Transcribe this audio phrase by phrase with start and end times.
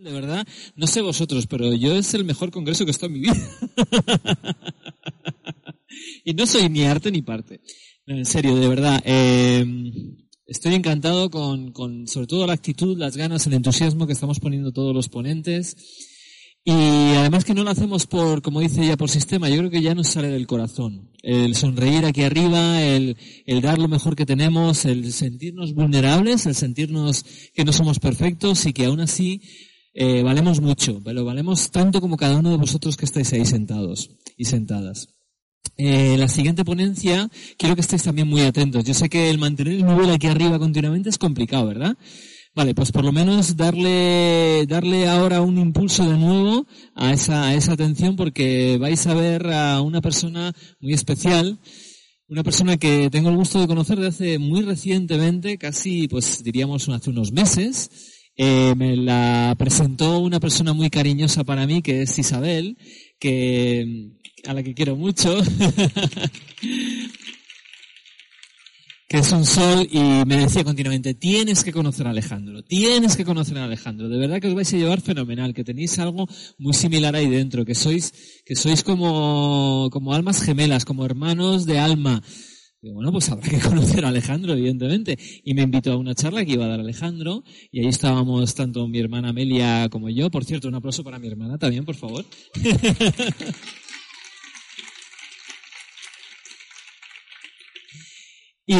[0.00, 3.12] De verdad, no sé vosotros, pero yo es el mejor congreso que he estado en
[3.12, 3.34] mi vida.
[6.24, 7.60] y no soy ni arte ni parte.
[8.06, 9.02] En serio, de verdad.
[9.04, 9.62] Eh,
[10.46, 14.72] estoy encantado con, con, sobre todo, la actitud, las ganas, el entusiasmo que estamos poniendo
[14.72, 15.76] todos los ponentes.
[16.64, 19.82] Y además que no lo hacemos por, como dice ella, por sistema, yo creo que
[19.82, 21.10] ya nos sale del corazón.
[21.22, 26.54] El sonreír aquí arriba, el, el dar lo mejor que tenemos, el sentirnos vulnerables, el
[26.54, 29.42] sentirnos que no somos perfectos y que aún así
[29.92, 34.10] eh, valemos mucho, pero valemos tanto como cada uno de vosotros que estáis ahí sentados
[34.36, 35.08] y sentadas.
[35.76, 38.84] Eh, la siguiente ponencia, quiero que estéis también muy atentos.
[38.84, 41.96] Yo sé que el mantener el nivel aquí arriba continuamente es complicado, ¿verdad?
[42.54, 47.54] Vale, pues por lo menos darle, darle ahora un impulso de nuevo a esa, a
[47.54, 51.60] esa atención porque vais a ver a una persona muy especial,
[52.28, 56.88] una persona que tengo el gusto de conocer de hace muy recientemente, casi pues diríamos
[56.88, 57.90] hace unos meses,
[58.42, 62.78] eh, me la presentó una persona muy cariñosa para mí, que es Isabel,
[63.18, 64.12] que,
[64.46, 65.36] a la que quiero mucho,
[69.08, 73.26] que es un sol, y me decía continuamente, tienes que conocer a Alejandro, tienes que
[73.26, 76.72] conocer a Alejandro, de verdad que os vais a llevar fenomenal, que tenéis algo muy
[76.72, 82.22] similar ahí dentro, que sois, que sois como, como almas gemelas, como hermanos de alma,
[82.82, 85.18] y bueno, pues habrá que conocer a Alejandro, evidentemente.
[85.44, 88.86] Y me invitó a una charla que iba a dar Alejandro, y ahí estábamos tanto
[88.88, 90.30] mi hermana Amelia como yo.
[90.30, 92.24] Por cierto, un aplauso para mi hermana también, por favor.
[98.66, 98.74] y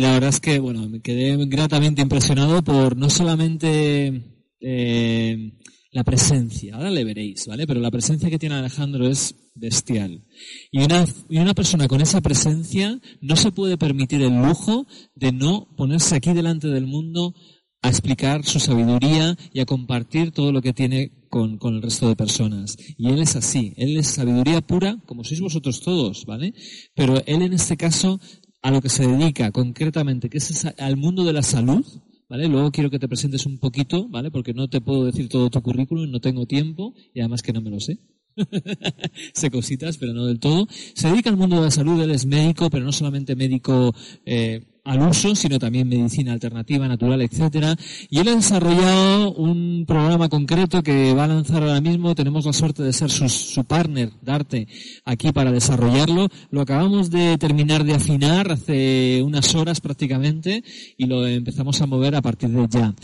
[0.00, 4.22] la verdad es que, bueno, me quedé gratamente impresionado por no solamente
[4.60, 5.52] eh,
[5.92, 7.66] la presencia, ahora le veréis, ¿vale?
[7.66, 10.24] Pero la presencia que tiene Alejandro es bestial.
[10.70, 15.32] Y una, y una persona con esa presencia no se puede permitir el lujo de
[15.32, 17.34] no ponerse aquí delante del mundo
[17.82, 22.08] a explicar su sabiduría y a compartir todo lo que tiene con, con, el resto
[22.08, 22.76] de personas.
[22.96, 26.52] Y él es así, él es sabiduría pura, como sois vosotros todos, ¿vale?
[26.94, 28.20] Pero él en este caso,
[28.62, 31.84] a lo que se dedica concretamente, que es al mundo de la salud,
[32.30, 32.48] ¿vale?
[32.48, 34.30] Luego quiero que te presentes un poquito, ¿vale?
[34.30, 37.60] Porque no te puedo decir todo tu currículum, no tengo tiempo y además que no
[37.60, 37.98] me lo sé.
[39.34, 40.68] sé cositas, pero no del todo.
[40.94, 43.92] Se dedica al mundo de la salud, él es médico, pero no solamente médico
[44.24, 47.76] eh, al uso, sino también medicina alternativa, natural, etcétera.
[48.08, 52.14] Y él ha desarrollado un programa concreto que va a lanzar ahora mismo.
[52.14, 54.66] Tenemos la suerte de ser su, su partner, Darte,
[55.04, 56.28] aquí para desarrollarlo.
[56.50, 60.62] Lo acabamos de terminar de afinar hace unas horas prácticamente
[60.96, 62.94] y lo empezamos a mover a partir de ya.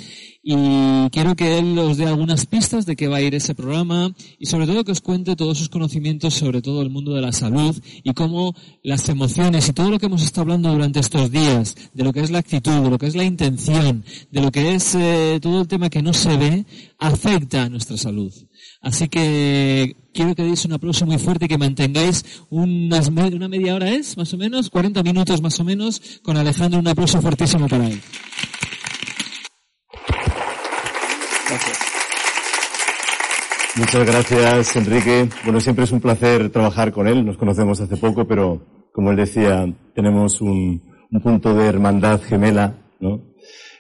[0.49, 4.15] Y quiero que él os dé algunas pistas de qué va a ir ese programa
[4.39, 7.33] y sobre todo que os cuente todos sus conocimientos sobre todo el mundo de la
[7.33, 11.75] salud y cómo las emociones y todo lo que hemos estado hablando durante estos días,
[11.95, 14.77] de lo que es la actitud, de lo que es la intención, de lo que
[14.77, 16.65] es eh, todo el tema que no se ve,
[17.01, 18.33] afecta a nuestra salud.
[18.81, 23.75] Así que quiero que deis un aplauso muy fuerte y que mantengáis unas, una media
[23.75, 27.67] hora es, más o menos, 40 minutos más o menos, con Alejandro, un aplauso fuertísimo
[27.67, 28.01] para él.
[33.77, 35.29] Muchas gracias, Enrique.
[35.45, 37.27] Bueno, siempre es un placer trabajar con él.
[37.27, 42.79] Nos conocemos hace poco, pero como él decía, tenemos un, un punto de hermandad gemela,
[43.01, 43.21] ¿no?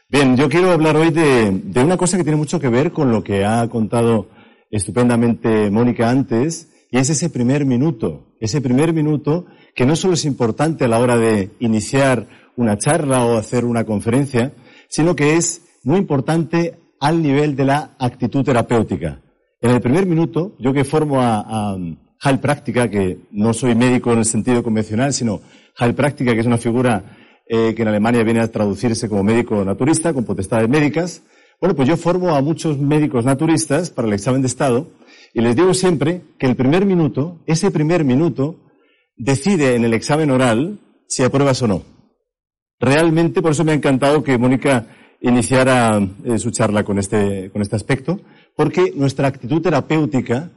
[0.08, 3.24] Bien, yo quiero hablar hoy de, una cosa que tiene mucho que ver con lo
[3.24, 4.28] que ha contado
[4.70, 8.34] estupendamente Mónica antes, y es ese primer minuto.
[8.38, 13.24] Ese primer minuto que no solo es importante a la hora de iniciar una charla
[13.24, 14.52] o hacer una conferencia,
[14.88, 19.22] sino que es muy importante al nivel de la actitud terapéutica.
[19.60, 21.76] En el primer minuto, yo que formo a, a
[22.22, 25.40] Heilpraktika, que no soy médico en el sentido convencional, sino
[25.78, 27.16] Heilpraktika, que es una figura
[27.48, 31.22] eh, que en Alemania viene a traducirse como médico naturista, con potestades médicas.
[31.60, 34.88] Bueno, pues yo formo a muchos médicos naturistas para el examen de Estado
[35.32, 38.56] y les digo siempre que el primer minuto, ese primer minuto,
[39.16, 41.82] decide en el examen oral si apruebas o no.
[42.80, 44.88] Realmente, por eso me ha encantado que Mónica
[45.20, 48.20] iniciara eh, su charla con este, con este aspecto,
[48.56, 50.50] porque nuestra actitud terapéutica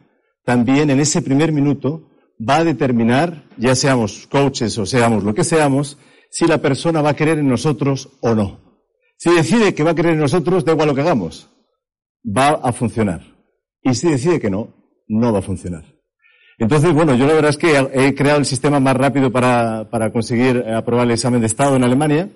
[0.45, 2.09] también en ese primer minuto
[2.39, 5.97] va a determinar, ya seamos coaches o seamos lo que seamos,
[6.31, 8.59] si la persona va a creer en nosotros o no.
[9.17, 11.49] Si decide que va a creer en nosotros, da igual lo que hagamos,
[12.25, 13.21] va a funcionar.
[13.83, 14.73] Y si decide que no,
[15.07, 15.83] no va a funcionar.
[16.57, 20.11] Entonces, bueno, yo la verdad es que he creado el sistema más rápido para, para
[20.11, 22.29] conseguir aprobar el examen de Estado en Alemania.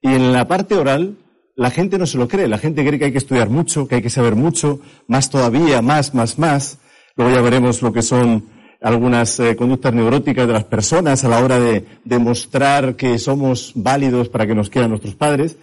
[0.00, 1.16] Y en la parte oral,
[1.56, 2.48] la gente no se lo cree.
[2.48, 5.82] La gente cree que hay que estudiar mucho, que hay que saber mucho, más todavía,
[5.82, 6.78] más, más, más.
[7.16, 8.46] Luego ya veremos lo que son
[8.80, 14.28] algunas eh, conductas neuróticas de las personas a la hora de demostrar que somos válidos
[14.28, 15.56] para que nos quieran nuestros padres.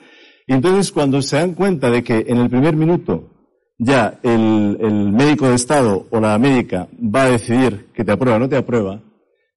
[0.48, 3.30] Y entonces cuando se dan cuenta de que en el primer minuto
[3.78, 8.38] ya el, el, médico de Estado o la médica va a decidir que te aprueba
[8.38, 9.02] o no te aprueba.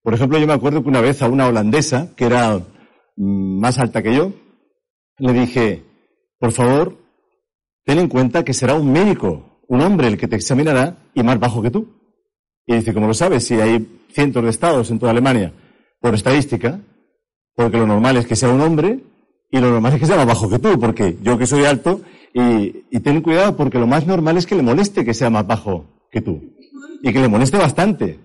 [0.03, 2.59] Por ejemplo, yo me acuerdo que una vez a una holandesa, que era
[3.17, 4.33] mm, más alta que yo,
[5.19, 5.85] le dije,
[6.39, 6.99] por favor,
[7.85, 11.39] ten en cuenta que será un médico, un hombre el que te examinará y más
[11.39, 11.89] bajo que tú.
[12.67, 13.47] Y dice, ¿cómo lo sabes?
[13.47, 15.53] Si hay cientos de estados en toda Alemania,
[16.01, 16.81] por estadística,
[17.55, 19.01] porque lo normal es que sea un hombre
[19.51, 22.01] y lo normal es que sea más bajo que tú, porque yo que soy alto,
[22.33, 25.47] y, y ten cuidado porque lo más normal es que le moleste que sea más
[25.47, 26.43] bajo que tú.
[27.03, 28.19] Y que le moleste bastante.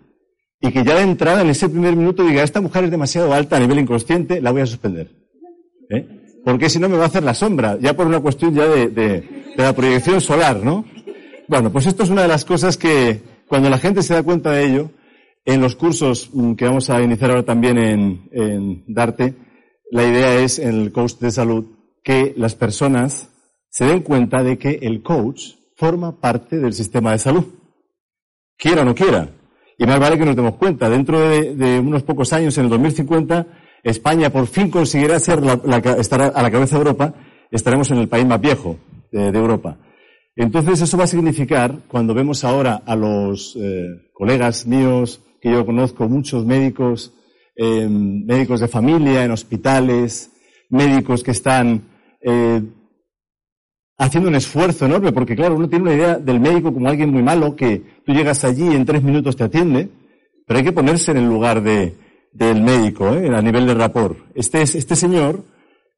[0.62, 3.58] Y que ya de entrada en ese primer minuto diga, esta mujer es demasiado alta
[3.58, 5.12] a nivel inconsciente, la voy a suspender.
[5.90, 6.19] ¿Eh?
[6.44, 8.88] Porque si no me va a hacer la sombra, ya por una cuestión ya de,
[8.90, 9.22] de,
[9.56, 10.86] de la proyección solar, ¿no?
[11.48, 14.52] Bueno, pues esto es una de las cosas que, cuando la gente se da cuenta
[14.52, 14.92] de ello,
[15.46, 19.36] en los cursos mm, que vamos a iniciar ahora también en, en Darte,
[19.92, 21.66] la idea es, en el coach de salud,
[22.04, 23.30] que las personas
[23.70, 27.46] se den cuenta de que el coach forma parte del sistema de salud.
[28.58, 29.30] Quiera o no quiera.
[29.78, 30.90] Y más vale que nos demos cuenta.
[30.90, 33.48] Dentro de, de unos pocos años, en el 2050,
[33.84, 37.14] España por fin conseguirá ser la, la, estar a la cabeza de Europa,
[37.52, 38.78] estaremos en el país más viejo
[39.12, 39.78] de, de Europa.
[40.36, 45.66] Entonces eso va a significar, cuando vemos ahora a los eh, colegas míos que yo
[45.66, 47.14] conozco, muchos médicos,
[47.56, 50.32] eh, médicos de familia en hospitales,
[50.70, 51.82] médicos que están
[52.22, 52.62] eh,
[53.98, 57.22] haciendo un esfuerzo enorme, porque claro, uno tiene una idea del médico como alguien muy
[57.22, 59.90] malo, que tú llegas allí y en tres minutos te atiende,
[60.46, 61.96] pero hay que ponerse en el lugar de,
[62.32, 63.34] del médico, ¿eh?
[63.36, 64.18] a nivel de rapor.
[64.36, 65.44] Este, este señor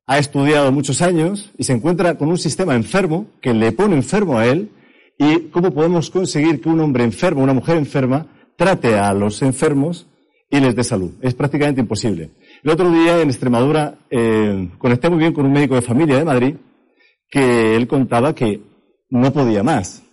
[0.08, 4.38] ha estudiado muchos años y se encuentra con un sistema enfermo que le pone enfermo
[4.38, 4.72] a él
[5.18, 10.08] y cómo podemos conseguir que un hombre enfermo, una mujer enferma, trate a los enfermos
[10.50, 11.12] y les dé salud.
[11.22, 12.32] Es prácticamente imposible.
[12.64, 16.26] El otro día en Extremadura eh, conecté muy bien con un médico de familia de
[16.26, 16.56] Madrid
[17.30, 18.62] que él contaba que
[19.10, 20.04] no podía más.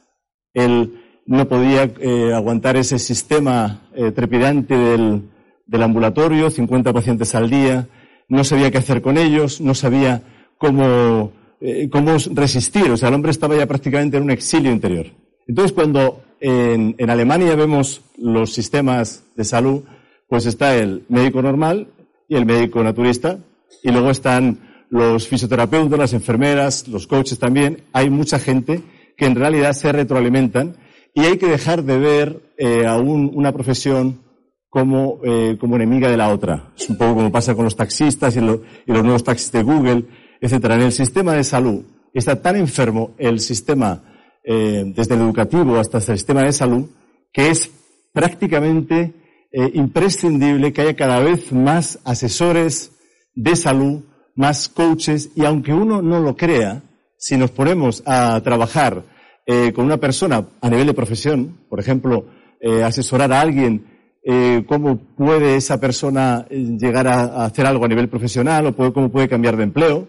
[0.55, 5.29] Él no podía eh, aguantar ese sistema eh, trepidante del,
[5.69, 7.87] del ambulatorio, 50 pacientes al día,
[8.29, 10.23] no sabía qué hacer con ellos, no sabía
[10.59, 12.91] cómo, eh, cómo resistir.
[12.91, 15.07] O sea, el hombre estaba ya prácticamente en un exilio interior.
[15.47, 19.85] Entonces, cuando en, en Alemania vemos los sistemas de salud,
[20.29, 21.89] pues está el médico normal
[22.29, 23.39] y el médico naturista,
[23.83, 27.85] y luego están los fisioterapeutas, las enfermeras, los coaches también.
[27.93, 28.83] Hay mucha gente
[29.17, 30.77] que en realidad se retroalimentan
[31.15, 34.21] y hay que dejar de ver eh, a un, una profesión
[34.69, 36.73] como, eh, como enemiga de la otra.
[36.77, 39.63] Es un poco como pasa con los taxistas y, lo, y los nuevos taxis de
[39.63, 40.05] Google,
[40.41, 40.75] etcétera.
[40.75, 44.03] En el sistema de salud está tan enfermo el sistema,
[44.45, 46.87] eh, desde el educativo hasta el sistema de salud,
[47.33, 47.71] que es
[48.13, 49.15] prácticamente
[49.53, 52.93] eh, imprescindible que haya cada vez más asesores
[53.35, 54.03] de salud,
[54.35, 56.83] más coaches, y aunque uno no lo crea,
[57.17, 59.05] si nos ponemos a trabajar
[59.47, 62.27] eh, con una persona a nivel de profesión, por ejemplo,
[62.61, 63.98] eh, asesorar a alguien
[64.31, 69.11] eh, cómo puede esa persona eh, llegar a, hacer algo a nivel profesional o cómo
[69.11, 70.07] puede cambiar de empleo.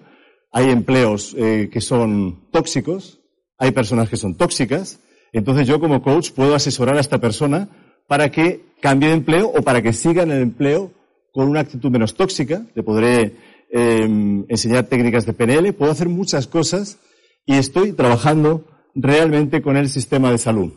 [0.52, 3.22] Hay empleos eh, que son tóxicos,
[3.58, 5.00] hay personas que son tóxicas.
[5.32, 7.70] Entonces yo como coach puedo asesorar a esta persona
[8.08, 10.92] para que cambie de empleo o para que siga en el empleo
[11.32, 12.66] con una actitud menos tóxica.
[12.76, 13.38] Le podré
[13.72, 17.00] eh, enseñar técnicas de PNL, puedo hacer muchas cosas
[17.46, 20.74] y estoy trabajando realmente con el sistema de salud.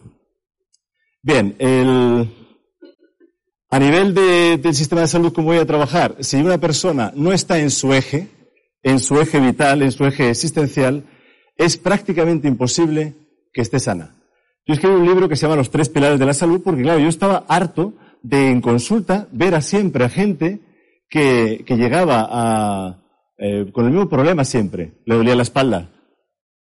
[1.25, 2.29] Bien, el,
[3.73, 6.17] a nivel de, del sistema de salud, ¿cómo voy a trabajar?
[6.21, 8.29] Si una persona no está en su eje,
[8.83, 11.05] en su eje vital, en su eje existencial,
[11.57, 13.15] es prácticamente imposible
[13.51, 14.15] que esté sana.
[14.67, 17.01] Yo escribí un libro que se llama Los tres pilares de la salud porque, claro,
[17.01, 20.61] yo estaba harto de en consulta ver a siempre a gente
[21.09, 23.03] que, que llegaba a,
[23.39, 25.01] eh, con el mismo problema siempre.
[25.07, 25.91] Le dolía la espalda,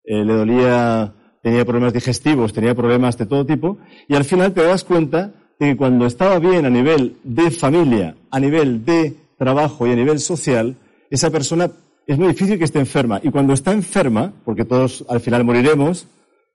[0.04, 3.76] eh, le dolía, tenía problemas digestivos, tenía problemas de todo tipo,
[4.08, 8.40] y al final te das cuenta que cuando estaba bien a nivel de familia, a
[8.40, 10.76] nivel de trabajo y a nivel social,
[11.10, 11.70] esa persona
[12.06, 13.20] es muy difícil que esté enferma.
[13.22, 16.06] Y cuando está enferma, porque todos al final moriremos,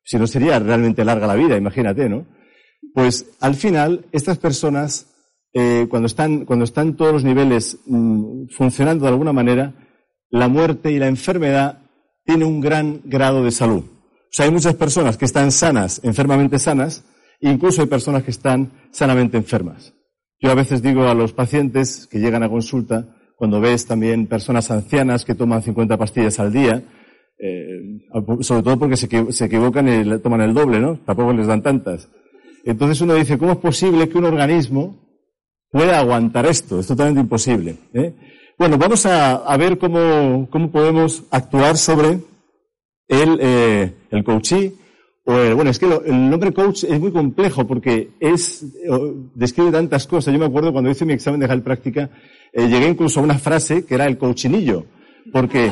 [0.04, 2.25] si no sería realmente larga la vida, imagínate, ¿no?
[2.94, 5.08] Pues al final, estas personas,
[5.54, 9.74] eh, cuando, están, cuando están todos los niveles mm, funcionando de alguna manera,
[10.30, 11.80] la muerte y la enfermedad
[12.25, 13.84] tienen un gran grado de salud.
[13.84, 17.04] O sea, hay muchas personas que están sanas, enfermamente sanas,
[17.39, 19.93] incluso hay personas que están sanamente enfermas.
[20.41, 24.69] Yo a veces digo a los pacientes que llegan a consulta, cuando ves también personas
[24.72, 26.84] ancianas que toman 50 pastillas al día,
[27.39, 28.01] eh,
[28.41, 30.98] sobre todo porque se, equivocan y toman el doble, ¿no?
[31.05, 32.10] Tampoco les dan tantas.
[32.65, 34.98] Entonces uno dice, ¿cómo es posible que un organismo
[35.72, 36.79] pueda aguantar esto?
[36.79, 37.77] Es totalmente imposible.
[37.93, 38.13] ¿eh?
[38.58, 42.19] Bueno, vamos a, ver cómo, cómo, podemos actuar sobre
[43.08, 44.24] el, eh, el.
[45.32, 48.66] O bueno, es que el nombre coach es muy complejo porque es,
[49.36, 50.34] describe tantas cosas.
[50.34, 52.10] Yo me acuerdo cuando hice mi examen de Hal Práctica,
[52.52, 54.86] eh, llegué incluso a una frase que era el coachinillo.
[55.32, 55.72] Porque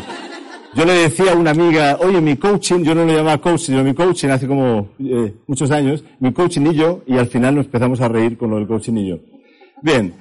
[0.75, 3.83] yo le decía a una amiga, oye, mi coaching, yo no lo llamaba coaching, sino
[3.83, 6.71] mi coaching hace como eh, muchos años, mi coaching
[7.07, 8.67] y al final nos empezamos a reír con lo del
[9.07, 9.17] yo.
[9.81, 10.13] Bien,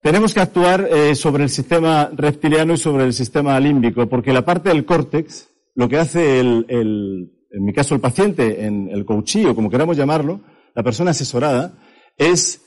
[0.00, 4.44] tenemos que actuar eh, sobre el sistema reptiliano y sobre el sistema límbico, porque la
[4.44, 9.06] parte del córtex, lo que hace el, el en mi caso el paciente, en el
[9.06, 10.40] coaching o como queramos llamarlo,
[10.74, 11.72] la persona asesorada,
[12.18, 12.60] es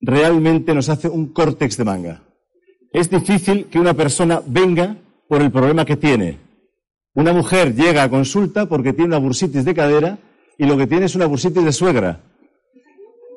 [0.00, 2.22] realmente nos hace un córtex de manga.
[2.92, 4.96] Es difícil que una persona venga
[5.28, 6.38] por el problema que tiene.
[7.14, 10.18] Una mujer llega a consulta porque tiene una bursitis de cadera
[10.56, 12.20] y lo que tiene es una bursitis de suegra.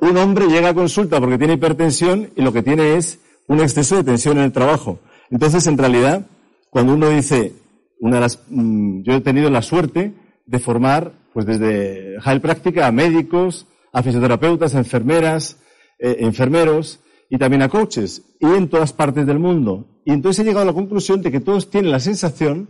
[0.02, 3.96] Un hombre llega a consulta porque tiene hipertensión y lo que tiene es un exceso
[3.96, 5.00] de tensión en el trabajo.
[5.32, 6.28] Entonces, en realidad,
[6.70, 7.54] cuando uno dice,
[8.00, 10.14] una de las, mm, yo he tenido la suerte
[10.52, 15.58] de formar, pues desde práctica a médicos, a fisioterapeutas, a enfermeras,
[15.98, 20.02] eh, enfermeros y también a coaches y en todas partes del mundo.
[20.06, 22.70] Y entonces he llegado a la conclusión de que todos tienen la sensación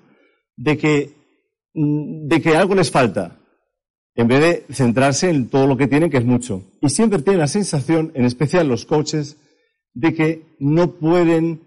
[0.55, 1.15] de que,
[1.73, 3.39] mm, de que algo les falta,
[4.13, 6.63] en vez de centrarse en todo lo que tienen, que es mucho.
[6.81, 9.37] Y siempre tienen la sensación, en especial los coaches,
[9.93, 11.61] de que no pueden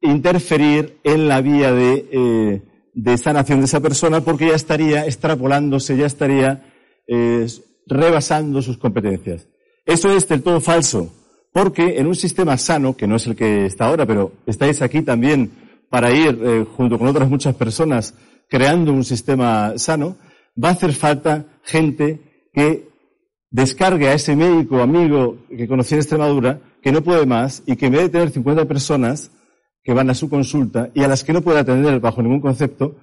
[0.00, 2.62] interferir en la vía de, eh,
[3.02, 6.62] de sanación de esa persona porque ya estaría extrapolándose, ya estaría
[7.06, 7.46] eh,
[7.86, 9.48] rebasando sus competencias.
[9.86, 11.12] Eso es del todo falso.
[11.52, 15.02] Porque en un sistema sano, que no es el que está ahora, pero estáis aquí
[15.02, 15.50] también
[15.88, 18.14] para ir, eh, junto con otras muchas personas,
[18.48, 20.16] creando un sistema sano,
[20.62, 22.20] va a hacer falta gente
[22.52, 22.88] que
[23.50, 27.86] descargue a ese médico amigo que conocí en Extremadura, que no puede más, y que
[27.86, 29.32] en vez de tener 50 personas
[29.82, 32.96] que van a su consulta y a las que no puede atender bajo ningún concepto,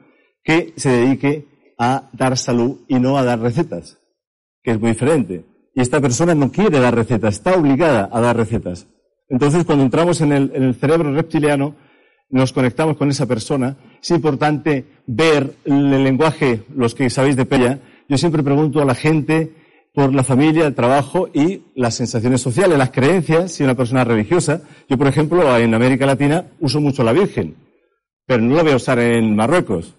[0.43, 3.97] que se dedique a dar salud y no a dar recetas,
[4.63, 5.45] que es muy diferente.
[5.73, 8.87] Y esta persona no quiere dar recetas, está obligada a dar recetas.
[9.29, 11.75] Entonces, cuando entramos en el, cerebro reptiliano,
[12.29, 13.77] nos conectamos con esa persona.
[14.01, 17.79] Es importante ver el lenguaje, los que sabéis de Pella.
[18.07, 19.51] Yo siempre pregunto a la gente
[19.97, 24.07] por la familia, el trabajo y las sensaciones sociales, las creencias, si una persona es
[24.07, 24.61] religiosa.
[24.87, 27.55] Yo, por ejemplo, en América Latina uso mucho la Virgen,
[28.27, 29.95] pero no la voy a usar en Marruecos.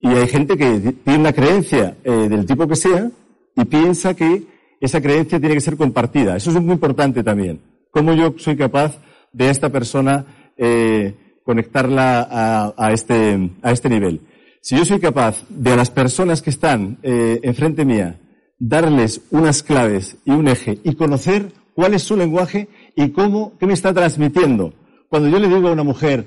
[0.00, 3.08] Y hay gente que tiene una creencia eh, del tipo que sea,
[3.54, 4.42] y piensa que
[4.80, 6.34] esa creencia tiene que ser compartida.
[6.34, 7.60] Eso es muy importante también.
[7.92, 8.98] ¿Cómo yo soy capaz
[9.32, 11.14] de esta persona eh,
[11.44, 14.22] conectarla a, este, a este nivel?
[14.60, 18.18] Si yo soy capaz de las personas que están eh, enfrente mía
[18.60, 23.66] darles unas claves y un eje y conocer cuál es su lenguaje y cómo, qué
[23.66, 24.74] me está transmitiendo.
[25.08, 26.26] Cuando yo le digo a una mujer,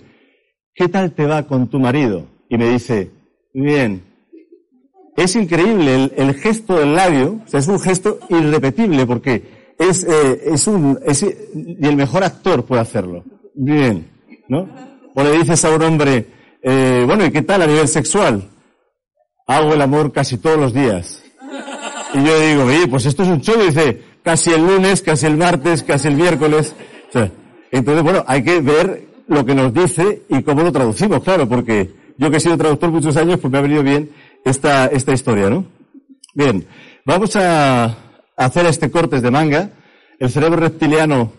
[0.74, 2.26] ¿qué tal te va con tu marido?
[2.50, 3.12] Y me dice,
[3.54, 4.04] bien,
[5.16, 10.42] es increíble el, gesto del labio, o sea, es un gesto irrepetible porque es, eh,
[10.46, 13.24] es un, es, y el mejor actor puede hacerlo.
[13.54, 14.10] Bien,
[14.50, 14.68] ¿no?
[15.14, 16.26] O le dices a un hombre,
[16.64, 18.50] eh, bueno, ¿y qué tal a nivel sexual?
[19.46, 21.23] Hago el amor casi todos los días.
[22.14, 25.38] Y yo digo, oye, pues esto es un show, dice, casi el lunes, casi el
[25.38, 26.76] martes, casi el miércoles.
[27.72, 31.92] Entonces, bueno, hay que ver lo que nos dice y cómo lo traducimos, claro, porque
[32.18, 34.12] yo que he sido traductor muchos años, pues me ha venido bien
[34.46, 35.66] esta, esta historia, ¿no?
[36.36, 36.68] Bien,
[37.06, 37.98] vamos a
[38.38, 39.72] hacer este cortes de manga.
[40.20, 41.34] El cerebro reptiliano,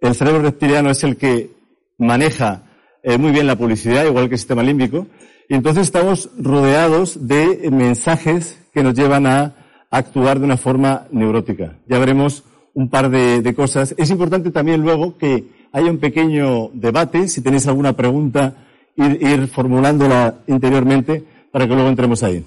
[0.00, 1.50] el cerebro reptiliano es el que
[1.98, 2.64] maneja
[3.02, 5.06] eh, muy bien la publicidad, igual que el sistema límbico.
[5.48, 9.63] Y entonces estamos rodeados de mensajes que nos llevan a
[9.94, 11.78] actuar de una forma neurótica.
[11.86, 13.94] Ya veremos un par de, cosas.
[13.96, 17.28] Es importante también luego que haya un pequeño debate.
[17.28, 22.44] Si tenéis alguna pregunta, ir, formulándola interiormente para que luego entremos ahí.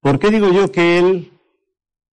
[0.00, 1.32] ¿Por qué digo yo que él,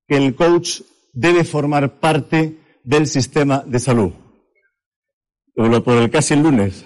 [0.07, 0.81] que el coach
[1.13, 4.11] debe formar parte del sistema de salud?
[5.53, 6.85] Por el casi el lunes.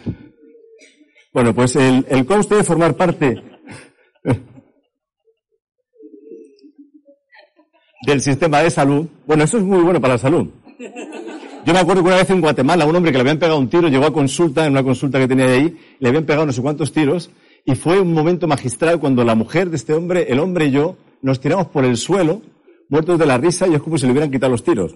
[1.32, 3.42] Bueno, pues el, el coste de formar parte
[8.02, 10.48] del sistema de salud, bueno, eso es muy bueno para la salud.
[11.66, 13.70] Yo me acuerdo que una vez en Guatemala, un hombre que le habían pegado un
[13.70, 16.62] tiro llegó a consulta, en una consulta que tenía ahí, le habían pegado no sé
[16.62, 17.30] cuántos tiros,
[17.66, 20.96] y fue un momento magistral cuando la mujer de este hombre, el hombre y yo,
[21.22, 22.42] nos tiramos por el suelo,
[22.88, 24.96] muertos de la risa, y es como si le hubieran quitado los tiros.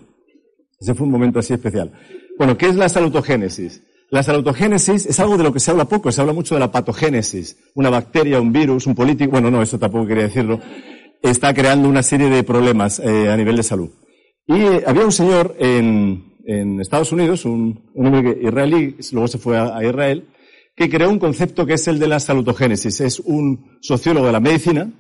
[0.80, 1.92] Ese fue un momento así especial.
[2.38, 3.84] Bueno, ¿qué es la salutogénesis?
[4.10, 6.72] La salutogénesis es algo de lo que se habla poco, se habla mucho de la
[6.72, 7.58] patogénesis.
[7.76, 10.60] Una bacteria, un virus, un político, bueno, no, eso tampoco quería decirlo,
[11.30, 13.90] está creando una serie de problemas eh, a nivel de salud.
[14.46, 16.32] Y eh, había un señor en,
[16.82, 20.28] Estados Unidos, un, hombre israelí, luego se fue a, a, Israel,
[20.76, 23.00] que creó un concepto que es el de la salutogénesis.
[23.00, 24.92] Es un sociólogo de la medicina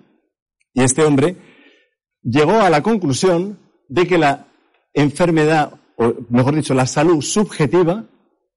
[0.73, 1.35] y este hombre
[2.21, 4.47] llegó a la conclusión de que la
[4.93, 8.05] enfermedad, o mejor dicho, la salud subjetiva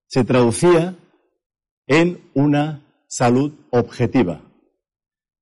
[0.07, 0.97] se traducía
[1.89, 4.43] en una salud objetiva.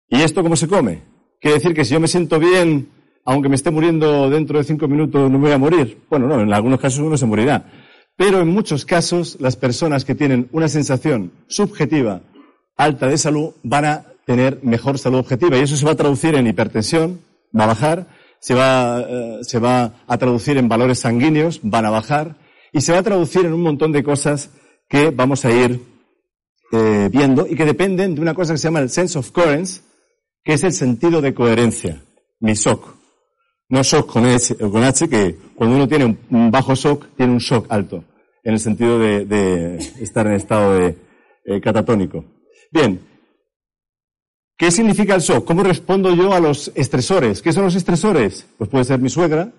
[0.09, 1.14] ¿Y esto cómo se come?
[1.45, 2.89] Quiere decir que si yo me siento bien,
[3.27, 5.99] aunque me esté muriendo dentro de cinco minutos, no me voy a morir.
[6.09, 7.71] Bueno, no, en algunos casos uno se morirá.
[8.17, 12.23] Pero en muchos casos, las personas que tienen una sensación subjetiva
[12.79, 15.59] alta de salud van a tener mejor salud objetiva.
[15.59, 17.21] Y eso se va a traducir en hipertensión,
[17.55, 18.07] va a bajar,
[18.41, 22.37] se va, eh, a traducir en valores sanguíneos, van a bajar,
[22.73, 24.49] y se va a traducir en un montón de cosas
[24.89, 25.79] que vamos a ir
[26.73, 29.83] eh, viendo y que dependen de una cosa que se llama el sense of coherence,
[30.45, 32.03] que es el sentido de coherencia,
[32.41, 32.95] mi SOC.
[33.71, 37.39] No shock con H, con H que cuando uno tiene un bajo shock, tiene un
[37.39, 38.05] shock alto,
[38.43, 40.99] en el sentido de, estar en estado de
[41.47, 42.25] eh, catatónico.
[42.71, 43.01] Bien,
[44.59, 45.47] ¿qué significa el shock?
[45.47, 47.41] ¿Cómo respondo yo a los estresores?
[47.41, 48.47] ¿Qué son los estresores?
[48.59, 49.51] Pues puede ser mi suegra,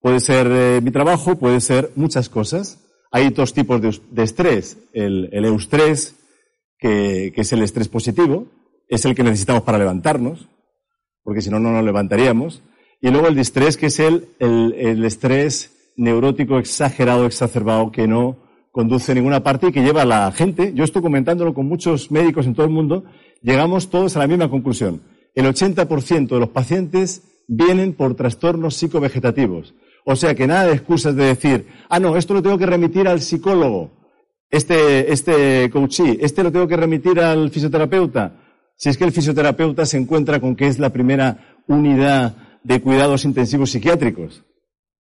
[0.00, 2.84] puede ser eh, mi trabajo, puede ser muchas cosas.
[3.12, 4.78] Hay dos tipos de, de estrés.
[4.92, 6.16] El, el eustrés,
[6.76, 8.48] que, que es el estrés positivo,
[8.88, 10.48] es el que necesitamos para levantarnos,
[11.22, 12.62] porque si no, no nos levantaríamos.
[13.00, 18.38] Y luego el distrés, que es el, el, estrés neurótico exagerado, exacerbado, que no
[18.72, 22.10] conduce a ninguna parte y que lleva a la gente, yo estoy comentándolo con muchos
[22.10, 23.04] médicos en todo el mundo,
[23.42, 25.02] llegamos todos a la misma conclusión.
[25.34, 29.74] El 80% de los pacientes vienen por trastornos psicovegetativos.
[30.04, 33.06] O sea que nada de excusas de decir, ah, no, esto lo tengo que remitir
[33.08, 33.90] al psicólogo,
[34.50, 38.47] este, este coachí, este lo tengo que remitir al fisioterapeuta.
[38.78, 43.26] Si es que el fisioterapeuta se encuentra con que es la primera unidad de cuidados
[43.26, 44.44] intensivos psiquiátricos.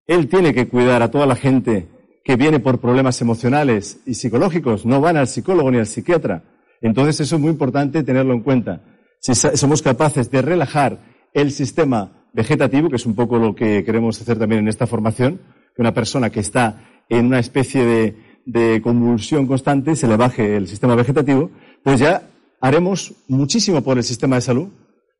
[0.07, 1.87] Él tiene que cuidar a toda la gente
[2.25, 4.85] que viene por problemas emocionales y psicológicos.
[4.85, 6.43] No van al psicólogo ni al psiquiatra.
[6.81, 8.81] Entonces eso es muy importante tenerlo en cuenta.
[9.19, 10.99] Si somos capaces de relajar
[11.33, 15.39] el sistema vegetativo, que es un poco lo que queremos hacer también en esta formación,
[15.75, 20.67] que una persona que está en una especie de, convulsión constante se le baje el
[20.67, 21.51] sistema vegetativo,
[21.83, 22.23] pues ya
[22.61, 24.69] haremos muchísimo por el sistema de salud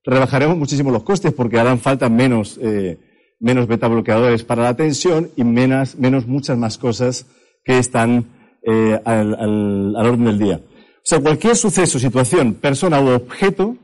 [0.04, 3.00] rebajaremos muchísimo los costes porque harán falta menos, eh,
[3.40, 5.96] menos beta bloqueadores para la tensión y menos,
[6.28, 7.26] muchas más cosas
[7.64, 10.62] que están eh, al, al, orden del día.
[10.64, 13.78] O sea, cualquier suceso, situación, persona o objeto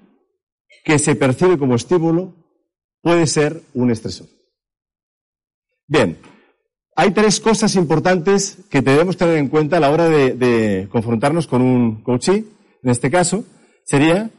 [0.84, 2.34] que se percibe como estímulo
[3.02, 4.28] puede ser un estresor.
[5.88, 6.18] Bien,
[6.96, 11.48] hay tres cosas importantes que debemos tener en cuenta a la hora de, de confrontarnos
[11.48, 12.57] con un coachee.
[12.88, 13.44] En este caso,
[13.84, 14.30] sería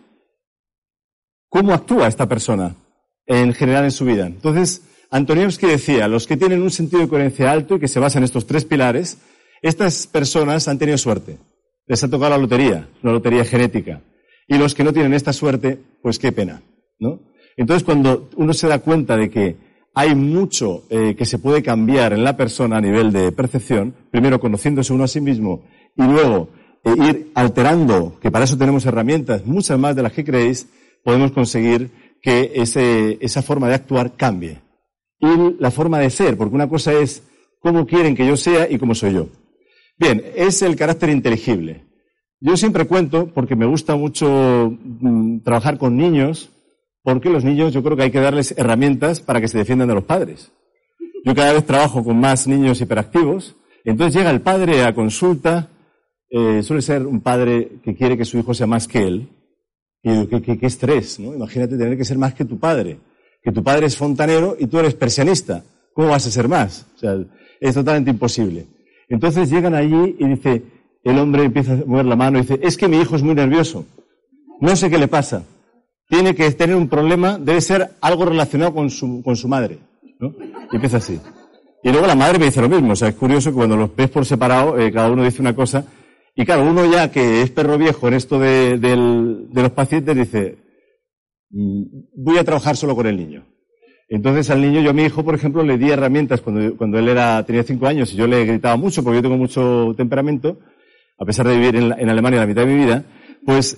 [1.50, 2.76] cómo actúa esta persona
[3.26, 4.26] en general en su vida.
[4.26, 8.22] Entonces, Antoniewski decía, los que tienen un sentido de coherencia alto y que se basan
[8.22, 9.18] en estos tres pilares,
[9.60, 11.36] estas personas han tenido suerte.
[11.86, 14.00] Les ha tocado la lotería, una lotería genética.
[14.46, 16.62] Y los que no tienen esta suerte, pues qué pena,
[16.98, 17.20] ¿no?
[17.54, 19.56] Entonces, cuando uno se da cuenta de que
[19.92, 24.40] hay mucho eh, que se puede cambiar en la persona a nivel de percepción, primero
[24.40, 25.64] conociéndose uno a sí mismo
[25.98, 26.48] y luego
[26.84, 30.68] eh, ir alterando, que para eso tenemos herramientas, muchas más de las que creéis,
[31.04, 34.60] podemos conseguir que ese, esa forma de actuar cambie.
[35.20, 37.22] Y la forma de ser, porque una cosa es
[37.60, 39.28] cómo quieren que yo sea y cómo soy yo.
[39.98, 41.84] Bien, es el carácter inteligible.
[42.40, 46.50] Yo siempre cuento, porque me gusta mucho mm, trabajar con niños,
[47.02, 49.94] porque los niños yo creo que hay que darles herramientas para que se defiendan de
[49.94, 50.52] los padres.
[51.24, 55.68] Yo cada vez trabajo con más niños hiperactivos, entonces llega el padre a consulta,
[56.30, 59.28] eh, suele ser un padre que quiere que su hijo sea más que él,
[60.02, 61.34] y qué, qué, qué estrés, ¿no?
[61.34, 62.98] Imagínate tener que ser más que tu padre.
[63.42, 65.64] Que tu padre es fontanero y tú eres persianista.
[65.94, 66.86] ¿Cómo vas a ser más?
[66.96, 67.16] O sea,
[67.60, 68.66] es totalmente imposible.
[69.08, 70.62] Entonces llegan allí y dice,
[71.02, 73.34] el hombre empieza a mover la mano y dice, es que mi hijo es muy
[73.34, 73.84] nervioso.
[74.60, 75.44] No sé qué le pasa.
[76.08, 79.78] Tiene que tener un problema, debe ser algo relacionado con su, con su madre.
[80.20, 80.34] ¿no?
[80.72, 81.20] Y empieza así.
[81.82, 82.92] Y luego la madre me dice lo mismo.
[82.92, 85.54] O sea, es curioso que cuando los ves por separado, eh, cada uno dice una
[85.54, 85.84] cosa
[86.40, 88.78] Y claro, uno ya que es perro viejo en esto de,
[89.52, 90.56] los pacientes dice,
[91.50, 91.82] mm,
[92.14, 93.44] voy a trabajar solo con el niño.
[94.08, 97.44] Entonces al niño, yo a mi hijo, por ejemplo, le di herramientas cuando, él era,
[97.44, 100.60] tenía cinco años y yo le gritaba mucho porque yo tengo mucho temperamento,
[101.18, 103.02] a pesar de vivir en, en Alemania la mitad de mi vida,
[103.44, 103.76] pues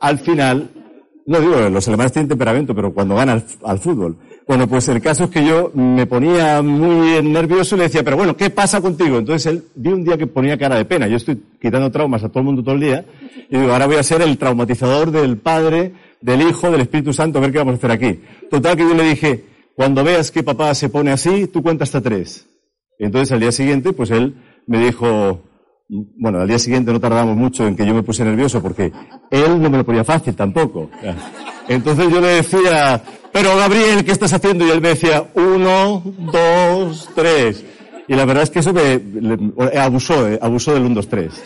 [0.00, 0.70] al final,
[1.26, 4.18] no digo, los alemanes tienen temperamento, pero cuando ganan al, fútbol.
[4.46, 8.18] Bueno, pues el caso es que yo me ponía muy nervioso y le decía, pero
[8.18, 9.18] bueno, ¿qué pasa contigo?
[9.18, 11.08] Entonces él vi un día que ponía cara de pena.
[11.08, 13.06] Yo estoy quitando traumas a todo el mundo todo el día
[13.48, 17.38] y digo, ahora voy a ser el traumatizador del Padre, del Hijo, del Espíritu Santo,
[17.38, 18.20] a ver qué vamos a hacer aquí.
[18.50, 22.02] Total que yo le dije, cuando veas que papá se pone así, tú cuenta hasta
[22.02, 22.46] tres.
[22.98, 24.34] Y entonces al día siguiente, pues él
[24.66, 25.42] me dijo,
[25.88, 28.92] bueno, al día siguiente no tardamos mucho en que yo me puse nervioso porque
[29.30, 30.90] él no me lo ponía fácil tampoco.
[31.68, 34.66] Entonces yo le decía, pero Gabriel, ¿qué estás haciendo?
[34.66, 37.64] Y él me decía, uno, dos, tres.
[38.06, 39.00] Y la verdad es que eso me,
[39.78, 41.44] abusó, eh, abusó del 1, 2, 3.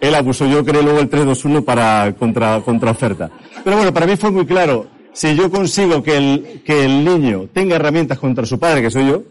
[0.00, 3.30] Él abusó, yo creo luego el 3, 2, 1 para contra, contra oferta.
[3.64, 7.48] Pero bueno, para mí fue muy claro, si yo consigo que el, que el niño
[7.52, 9.22] tenga herramientas contra su padre, que soy yo,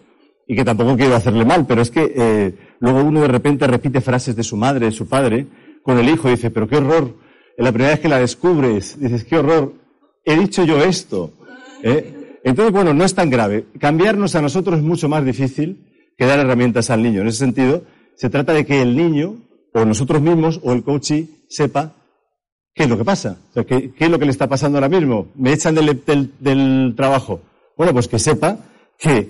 [0.48, 4.02] y que tampoco quiero hacerle mal, pero es que eh, luego uno de repente repite
[4.02, 5.46] frases de su madre, de su padre,
[5.84, 7.16] con el hijo, y dice, pero qué horror,
[7.58, 9.74] la primera vez que la descubres, dices, qué horror,
[10.26, 11.34] he dicho yo esto.
[11.84, 12.40] ¿eh?
[12.44, 13.66] Entonces, bueno, no es tan grave.
[13.80, 17.22] Cambiarnos a nosotros es mucho más difícil que dar herramientas al niño.
[17.22, 17.84] En ese sentido,
[18.16, 19.36] se trata de que el niño,
[19.74, 21.12] o nosotros mismos, o el coach
[21.48, 21.96] sepa
[22.74, 23.38] ¿Qué es lo que pasa?
[23.68, 25.28] ¿qué, es lo que le está pasando ahora mismo?
[25.36, 27.42] ¿Me echan del, trabajo?
[27.78, 28.60] Bueno, pues que sepa
[28.98, 29.30] que,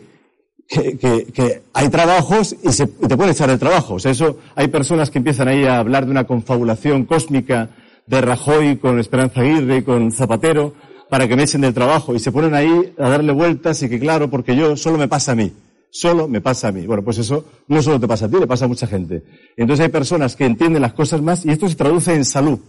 [0.68, 3.96] que, hay trabajos y, se, te pueden echar del trabajo.
[3.96, 7.70] O sea, eso, hay personas que empiezan ahí a hablar de una confabulación cósmica
[8.12, 10.74] de Rajoy con Esperanza Aguirre y con Zapatero
[11.10, 14.00] para que me echen del trabajo y se ponen ahí a darle vueltas y que
[14.02, 15.54] claro, porque yo solo me pasa a mí.
[15.92, 16.86] Solo me pasa a mí.
[16.86, 19.24] Bueno, pues eso no solo te pasa a ti, le pasa a mucha gente.
[19.56, 22.60] Entonces hay personas que entienden las cosas más y esto se traduce en salud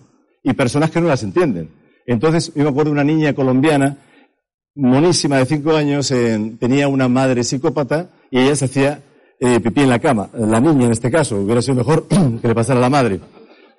[0.44, 1.70] y personas que no las entienden.
[2.06, 3.98] Entonces, yo me acuerdo de una niña colombiana,
[4.76, 6.12] monísima de cinco años,
[6.60, 9.02] tenía una madre psicópata y ella se hacía
[9.40, 10.30] eh, pipí en la cama.
[10.34, 12.06] La niña en este caso, hubiera sido mejor
[12.40, 13.20] que le pasara a la madre.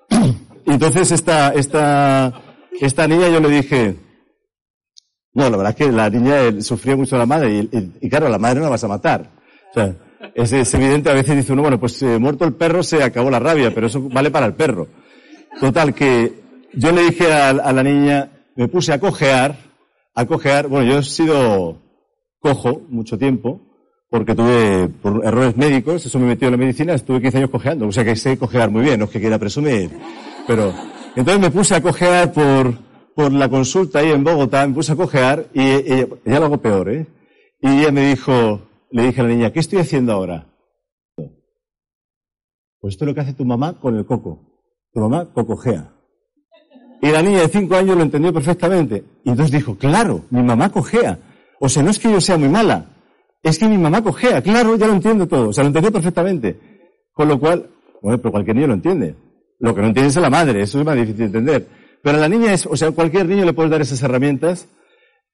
[0.66, 2.42] Entonces, esta, esta,
[2.80, 3.96] esta niña yo le dije,
[5.34, 7.68] no, la verdad es que la niña sufría mucho a la madre
[8.02, 9.32] y, claro, a la madre no la vas a matar.
[9.72, 9.96] O sea,
[10.36, 13.40] es, evidente, a veces dice uno, bueno, pues eh, muerto el perro se acabó la
[13.40, 14.88] rabia, pero eso vale para el perro.
[15.60, 16.42] Total, que
[16.74, 19.58] yo le dije a, la niña, me puse a cojear,
[20.14, 21.82] a cojear, bueno, yo he sido
[22.40, 23.62] cojo mucho tiempo,
[24.10, 27.88] porque tuve por errores médicos, eso me metió en la medicina, estuve 15 años cojeando,
[27.88, 29.90] o sea que sé cojear muy bien, no es que quiera presumir,
[30.48, 30.74] pero
[31.16, 32.78] entonces me puse a cojear por,
[33.16, 36.58] por la consulta ahí en Bogotá, me puse a cojear y ella, ella lo hago
[36.58, 37.08] peor, ¿eh?
[37.62, 40.48] Y ella me dijo, le dije a la niña, ¿qué estoy haciendo ahora?
[42.84, 44.42] Pues esto es lo que hace tu mamá con el coco.
[44.92, 45.94] Tu mamá cocojea.
[47.02, 49.06] Y la niña de cinco años lo entendió perfectamente.
[49.24, 51.18] Y entonces dijo, claro, mi mamá cojea.
[51.62, 52.94] O sea, no es que yo sea muy mala,
[53.42, 54.42] es que mi mamá cojea.
[54.42, 55.50] Claro, ya lo entiendo todo.
[55.50, 56.60] O sea, lo entendió perfectamente.
[57.14, 57.70] Con lo cual,
[58.02, 59.16] bueno, pero cualquier niño lo entiende.
[59.64, 61.68] Lo que no entiende es la madre, eso es más difícil de entender.
[62.02, 64.68] Pero a la niña es, o sea, cualquier niño le puede dar esas herramientas.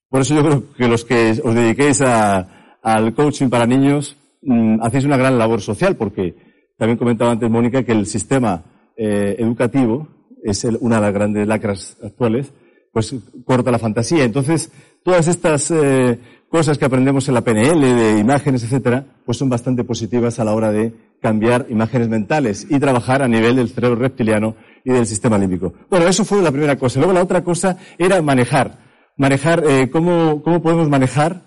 [0.07, 5.05] Por eso yo creo que los que os dediquéis al coaching para niños, mm, hacéis
[5.05, 6.35] una gran labor social, porque
[6.77, 8.63] también comentaba antes Mónica que el sistema
[8.95, 10.07] eh, educativo
[10.43, 12.53] es una de las grandes lacras actuales,
[12.93, 13.15] pues
[13.45, 14.25] corta la fantasía.
[14.25, 14.71] Entonces,
[15.03, 19.83] todas estas eh, cosas que aprendemos en la PNL, de imágenes, etcétera, pues son bastante
[19.83, 24.55] positivas a la hora de cambiar imágenes mentales y trabajar a nivel del cerebro reptiliano
[24.83, 25.73] y del sistema límbico.
[25.89, 26.99] Bueno, eso fue la primera cosa.
[26.99, 28.79] Luego la otra cosa era manejar.
[29.17, 31.43] Manejar, eh, ¿cómo, ¿cómo podemos manejar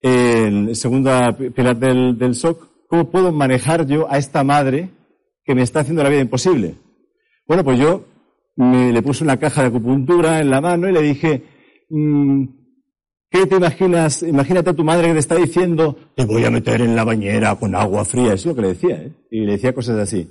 [0.00, 1.10] el segundo
[1.54, 2.86] pilar del, del SOC?
[2.88, 4.90] ¿Cómo puedo manejar yo a esta madre
[5.44, 6.76] que me está haciendo la vida imposible?
[7.46, 8.04] Bueno, pues yo
[8.56, 11.44] me le puse una caja de acupuntura en la mano y le dije,
[11.90, 12.44] mm,
[13.30, 14.22] ¿qué te imaginas?
[14.22, 17.54] Imagínate a tu madre que te está diciendo, te voy a meter en la bañera
[17.56, 18.34] con agua fría.
[18.34, 19.12] Es lo que le decía, ¿eh?
[19.30, 20.30] Y le decía cosas así.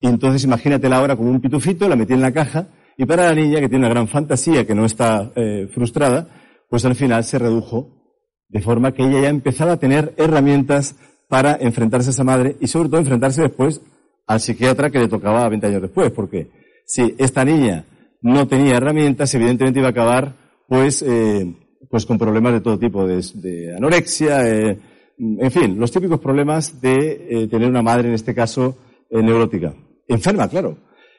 [0.00, 3.34] Y entonces imagínatela ahora como un pitufito, la metí en la caja, y para la
[3.34, 6.28] niña, que tiene una gran fantasía, que no está eh, frustrada,
[6.68, 8.02] pues al final se redujo,
[8.48, 10.96] de forma que ella ya empezaba a tener herramientas
[11.28, 13.80] para enfrentarse a esa madre y sobre todo enfrentarse después
[14.26, 16.50] al psiquiatra que le tocaba 20 años después, porque
[16.84, 17.86] si esta niña
[18.20, 20.36] no tenía herramientas, evidentemente iba a acabar
[20.68, 21.54] pues, eh,
[21.92, 24.78] pues con problemas de todo tipo, de, anorexia, eh,
[25.18, 28.78] en fin, los típicos problemas de eh, tener una madre, en este caso,
[29.10, 29.74] neurótica.
[30.08, 30.78] Enferma, claro.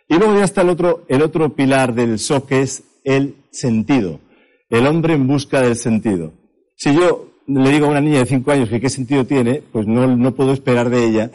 [0.09, 4.19] Y luego ya está el otro, el otro pilar del SOC, que es el sentido.
[4.67, 6.33] El hombre en busca del sentido.
[6.75, 9.85] Si yo le digo a una niña de cinco años que qué sentido tiene, pues
[9.85, 11.29] no, no puedo esperar de ella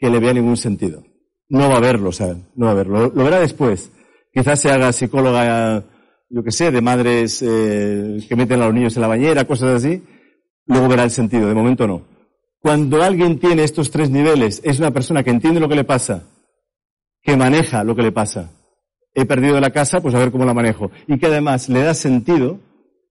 [0.00, 1.04] que le vea ningún sentido.
[1.48, 3.12] no va a verlo, o sea, no va a verlo.
[3.14, 3.92] Lo, verá después.
[4.32, 5.84] Quizás se haga psicóloga,
[6.30, 9.74] yo que sé, de madres eh, que meten a los niños en la bañera, cosas
[9.74, 10.02] así.
[10.66, 12.02] Luego verá el sentido, de momento no.
[12.60, 16.24] Cuando alguien tiene estos tres niveles, es una persona que entiende lo que le pasa,
[17.22, 18.50] que maneja lo que le pasa.
[19.12, 20.92] He perdido la casa, pues a ver cómo la manejo.
[21.08, 22.60] Y que además le da sentido.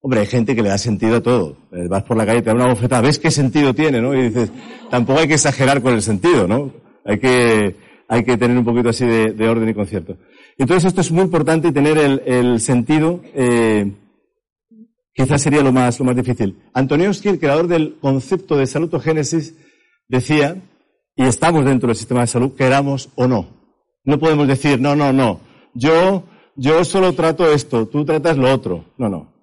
[0.02, 1.58] Hombre, hay gente que le da sentido a todo.
[1.74, 4.16] Eh, vas por la calle, te da una bofetada, ves qué sentido tiene, ¿no?
[4.16, 4.50] Y dices,
[4.90, 6.72] tampoco hay que exagerar con el sentido, ¿no?
[7.04, 7.76] Hay que,
[8.10, 10.18] hay que tener un poquito así de, orden y concierto.
[10.58, 13.94] Entonces esto es muy importante tener el, sentido, eh,
[15.14, 16.58] quizás sería lo más, lo más difícil.
[16.74, 19.56] Antoniowski, el creador del concepto de salutogénesis,
[20.08, 20.60] decía,
[21.16, 23.48] y estamos dentro del sistema de salud, queramos o no.
[24.04, 25.42] No podemos decir, no, no, no,
[25.76, 26.24] yo,
[26.56, 28.86] yo solo trato esto, tú tratas lo otro.
[28.98, 29.34] No, no.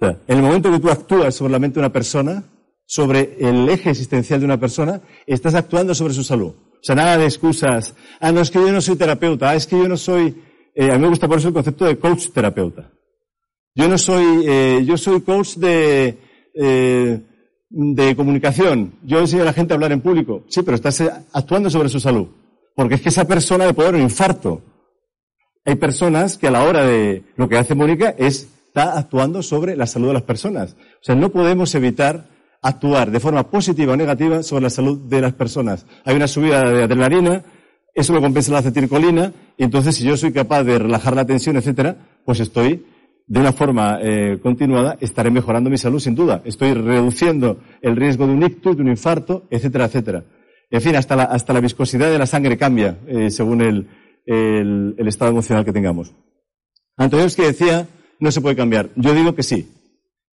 [0.00, 2.42] en el momento que tú actúas sobre la mente de una persona,
[2.84, 6.54] sobre el eje existencial de una persona, estás actuando sobre su salud.
[6.80, 7.94] O sea, nada de excusas.
[8.20, 9.50] Ah, no, es que yo no soy terapeuta.
[9.50, 10.42] Ah, es que yo no soy...
[10.74, 12.92] Eh, a mí me gusta por eso el concepto de coach terapeuta.
[13.74, 16.18] Yo no soy, eh, yo soy coach de,
[16.54, 17.20] eh,
[17.68, 18.94] de comunicación.
[19.02, 20.44] Yo enseño a la gente a hablar en público.
[20.48, 21.00] Sí, pero estás
[21.32, 22.28] actuando sobre su salud.
[22.76, 24.62] Porque es que esa persona le puede dar un infarto.
[25.64, 29.76] Hay personas que a la hora de lo que hace Mónica es, está actuando sobre
[29.76, 30.74] la salud de las personas.
[30.74, 32.28] O sea, no podemos evitar
[32.62, 35.86] actuar de forma positiva o negativa sobre la salud de las personas.
[36.04, 37.44] Hay una subida de adrenalina,
[37.94, 41.56] eso lo compensa la acetilcolina, y entonces si yo soy capaz de relajar la tensión,
[41.56, 42.84] etcétera, pues estoy
[43.26, 46.40] de una forma eh, continuada, estaré mejorando mi salud sin duda.
[46.44, 50.24] Estoy reduciendo el riesgo de un ictus, de un infarto, etcétera, etcétera.
[50.70, 53.88] En fin, hasta la, hasta la viscosidad de la sangre cambia eh, según el,
[54.24, 56.14] el, el, estado emocional que tengamos.
[57.36, 57.86] que decía,
[58.18, 58.90] no se puede cambiar.
[58.96, 59.68] Yo digo que sí.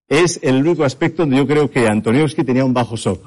[0.07, 3.25] Es el único aspecto donde yo creo que Antoniowski tenía un bajo shock.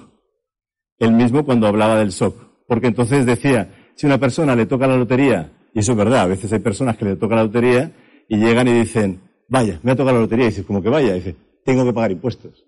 [0.99, 2.37] El mismo cuando hablaba del shock.
[2.67, 6.27] Porque entonces decía, si una persona le toca la lotería, y eso es verdad, a
[6.27, 7.93] veces hay personas que le toca la lotería
[8.29, 10.47] y llegan y dicen, vaya, me ha tocado la lotería.
[10.47, 11.15] Y dice, como que vaya.
[11.15, 12.65] Dice, tengo que pagar impuestos.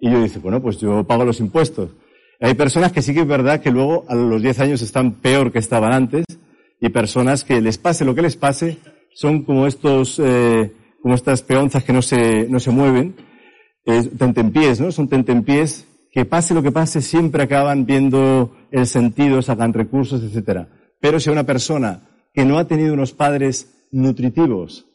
[0.00, 1.90] Y yo dice, bueno, pues yo pago los impuestos.
[2.40, 5.52] Hay personas que sí que es verdad que luego a los 10 años están peor
[5.52, 6.24] que estaban antes
[6.80, 8.78] y personas que les pase lo que les pase
[9.14, 13.14] son como estos, eh, como estas peonzas que no se, no se mueven,
[13.86, 14.90] eh, tentempiés, ¿no?
[14.92, 20.68] Son tentempiés que pase lo que pase siempre acaban viendo el sentido, sacan recursos, etcétera.
[21.00, 24.86] Pero si una persona que no ha tenido unos padres nutritivos,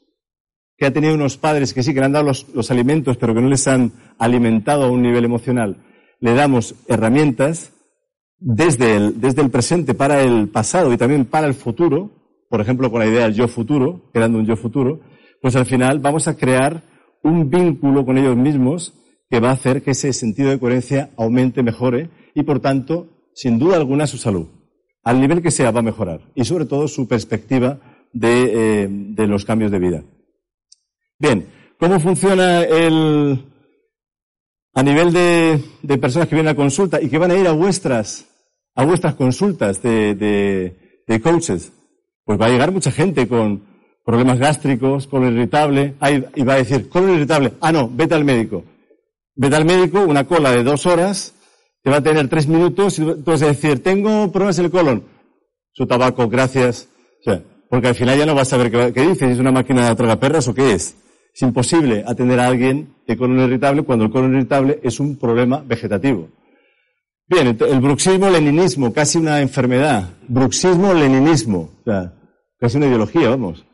[0.77, 3.41] que ha tenido unos padres que sí que le han dado los, alimentos, pero que
[3.41, 5.77] no les han alimentado a un nivel emocional,
[6.21, 7.73] le damos herramientas
[8.37, 12.11] desde el, desde el presente para el pasado y también para el futuro,
[12.49, 15.01] por ejemplo, con la idea del yo futuro, creando un yo futuro,
[15.41, 16.81] pues al final vamos a crear
[17.23, 18.93] un vínculo con ellos mismos
[19.29, 23.59] que va a hacer que ese sentido de coherencia aumente, mejore y, por tanto, sin
[23.59, 24.47] duda alguna, su salud.
[25.03, 26.21] Al nivel que sea, va a mejorar.
[26.35, 27.79] Y sobre todo su perspectiva
[28.11, 30.03] de, eh, de los cambios de vida.
[31.19, 31.47] Bien,
[31.79, 33.45] ¿cómo funciona el,
[34.73, 37.51] a nivel de, de, personas que vienen a consulta y que van a ir a
[37.51, 38.27] vuestras,
[38.75, 41.71] a vuestras consultas de, de, de coaches?
[42.23, 43.68] Pues va a llegar mucha gente con
[44.09, 45.93] problemas gástricos, colon irritable,
[46.35, 48.63] y va a decir, colon irritable, ah no, vete al médico.
[49.35, 51.35] Vete al médico, una cola de dos horas,
[51.83, 54.71] te va a tener tres minutos y tú vas a decir, tengo problemas en el
[54.71, 55.03] colon.
[55.73, 56.89] Su tabaco, gracias.
[57.19, 59.51] O sea, porque al final ya no vas a saber qué, qué dices, ¿es una
[59.51, 60.97] máquina de perras o qué es?
[61.31, 65.63] Es imposible atender a alguien de colon irritable cuando el colon irritable es un problema
[65.63, 66.29] vegetativo.
[67.27, 70.17] Bien, el bruxismo-leninismo, casi una enfermedad.
[70.27, 71.69] Bruxismo-leninismo,
[72.59, 73.68] casi una ideología, vamos.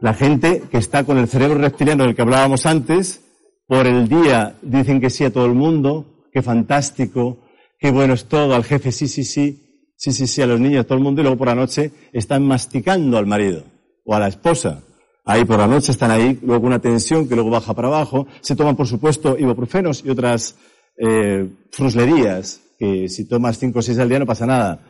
[0.00, 3.24] La gente que está con el cerebro reptiliano del que hablábamos antes,
[3.66, 7.38] por el día dicen que sí a todo el mundo, qué fantástico,
[7.78, 10.80] qué bueno es todo, al jefe sí, sí, sí, sí, sí, sí, a los niños,
[10.80, 13.64] a todo el mundo, y luego por la noche están masticando al marido
[14.04, 14.82] o a la esposa
[15.30, 18.26] Ahí por la noche están ahí, luego una tensión que luego baja para abajo.
[18.40, 20.56] Se toman, por supuesto, ibuprofenos y otras
[20.96, 24.80] eh, fruslerías, que si tomas 5 o 6 al día no pasa nada.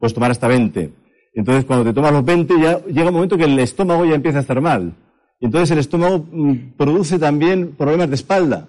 [0.00, 0.90] Puedes tomar hasta 20.
[1.34, 4.38] Entonces, cuando te tomas los 20, ya llega un momento que el estómago ya empieza
[4.38, 4.94] a estar mal.
[5.40, 8.68] Y entonces el estómago mm, produce también problemas de espalda.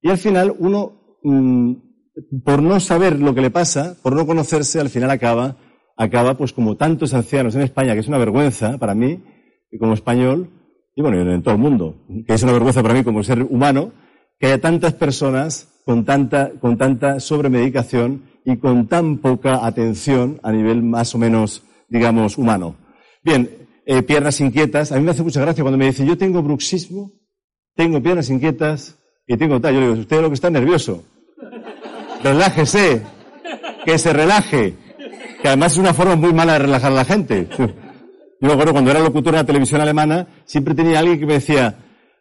[0.00, 1.72] Y al final uno, mm,
[2.44, 5.56] por no saber lo que le pasa, por no conocerse, al final acaba,
[5.96, 9.22] acaba pues como tantos ancianos en España, que es una vergüenza para mí,
[9.78, 10.48] como español,
[10.96, 13.92] y bueno, en todo el mundo, que es una vergüenza para mí como ser humano,
[14.38, 20.52] que haya tantas personas con tanta, con tanta sobremedicación y con tan poca atención a
[20.52, 22.76] nivel más o menos, digamos, humano.
[23.22, 24.92] Bien, eh, piernas inquietas.
[24.92, 27.12] A mí me hace mucha gracia cuando me dicen, yo tengo bruxismo,
[27.74, 28.96] tengo piernas inquietas
[29.26, 29.74] y tengo tal.
[29.74, 31.04] Yo le digo, usted lo que está nervioso.
[32.22, 33.02] Relájese,
[33.84, 34.74] que se relaje.
[35.40, 37.48] que además es una forma muy mala de relajar a la gente.
[38.40, 41.76] Yo me cuando era locutor en la televisión alemana, siempre tenía alguien que me decía,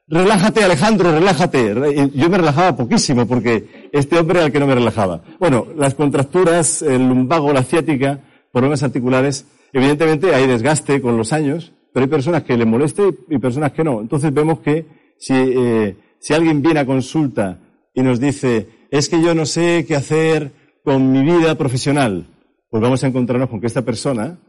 [0.07, 1.75] relájate Alejandro, relájate.
[2.13, 5.21] Yo me relajaba poquísimo porque este hombre era el que no me relajaba.
[5.39, 8.19] Bueno, las contracturas, el lumbago, la ciática,
[8.51, 13.37] problemas articulares, evidentemente hay desgaste con los años, pero hay personas que le moleste y
[13.39, 14.01] personas que no.
[14.01, 14.85] Entonces vemos que
[15.17, 17.59] si, eh, si alguien viene a consulta
[17.93, 20.51] y nos dice, es que yo no sé qué hacer
[20.83, 22.27] con mi vida profesional,
[22.69, 24.39] pues vamos a encontrarnos con que esta persona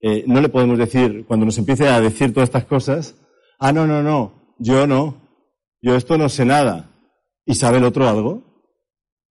[0.00, 3.16] eh, no le podemos decir, cuando nos empiece a decir todas estas cosas,
[3.58, 5.22] ah, no, no, no, yo no,
[5.80, 6.90] yo esto no sé nada.
[7.46, 8.42] ¿Y sabe el otro algo?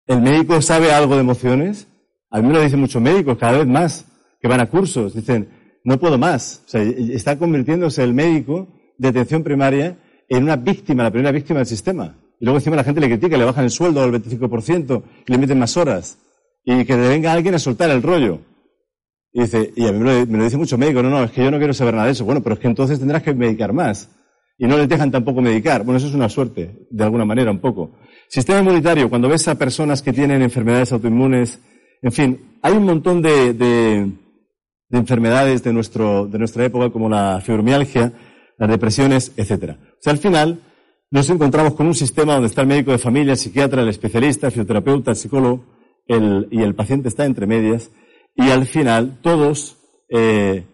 [0.06, 1.88] ¿El médico sabe algo de emociones?
[2.30, 4.06] A mí me lo dicen muchos médicos, cada vez más,
[4.42, 5.48] que van a cursos, dicen,
[5.84, 6.62] no puedo más.
[6.66, 11.60] O sea, está convirtiéndose el médico de atención primaria en una víctima, la primera víctima
[11.60, 12.16] del sistema.
[12.40, 15.38] Y luego encima la gente le critica, le bajan el sueldo al 25% y le
[15.38, 16.18] meten más horas.
[16.64, 18.40] Y que le venga alguien a soltar el rollo.
[19.32, 21.50] Y dice, y a mí me lo, dice mucho médico, no, no, es que yo
[21.50, 22.24] no quiero saber nada de eso.
[22.24, 24.10] Bueno, pero es que entonces tendrás que medicar más.
[24.58, 25.84] Y no les dejan tampoco medicar.
[25.84, 27.92] Bueno, eso es una suerte, de alguna manera, un poco.
[28.28, 31.60] Sistema inmunitario, cuando ves a personas que tienen enfermedades autoinmunes,
[32.02, 34.12] en fin, hay un montón de, de,
[34.92, 38.12] de enfermedades de, nuestro, de nuestra época, como la fibromialgia,
[38.58, 39.78] las depresiones, etcétera.
[39.80, 40.60] O sea, al final,
[41.10, 44.46] nos encontramos con un sistema donde está el médico de familia, el psiquiatra, el especialista,
[44.46, 45.64] el fisioterapeuta, el psicólogo,
[46.06, 47.90] el, y el paciente está entre medias,
[48.36, 49.78] y al final todos
[50.10, 50.66] eh,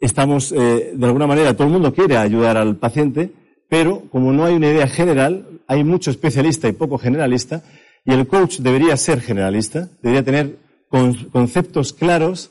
[0.00, 3.30] estamos, eh, de alguna manera, todo el mundo quiere ayudar al paciente,
[3.68, 7.62] pero como no hay una idea general, hay mucho especialista y poco generalista,
[8.04, 10.58] y el coach debería ser generalista, debería tener
[11.30, 12.50] conceptos claros,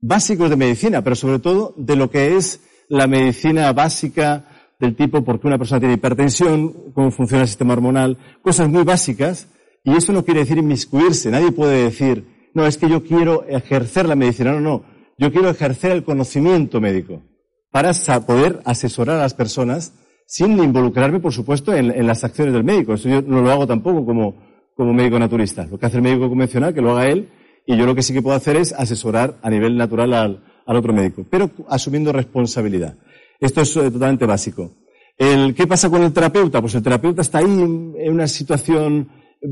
[0.00, 4.44] básicos de medicina, pero sobre todo de lo que es la medicina básica
[4.78, 8.84] del tipo por qué una persona tiene hipertensión, cómo funciona el sistema hormonal, cosas muy
[8.84, 9.48] básicas,
[9.84, 11.30] y eso no quiere decir inmiscuirse.
[11.30, 14.52] Nadie puede decir, no, es que yo quiero ejercer la medicina.
[14.52, 14.84] No, no.
[15.18, 17.22] Yo quiero ejercer el conocimiento médico
[17.70, 17.92] para
[18.26, 19.94] poder asesorar a las personas
[20.26, 22.94] sin involucrarme, por supuesto, en, las acciones del médico.
[22.94, 24.36] Eso yo no lo hago tampoco como,
[24.74, 25.66] como médico naturista.
[25.66, 27.30] Lo que hace el médico convencional, que lo haga él,
[27.68, 30.94] y yo lo que sí que puedo hacer es asesorar a nivel natural al, otro
[30.94, 32.96] médico, pero asumiendo responsabilidad.
[33.38, 34.72] Esto es eh, totalmente básico.
[35.18, 36.62] El, ¿Qué pasa con el terapeuta?
[36.62, 39.08] Pues el terapeuta está ahí en una situación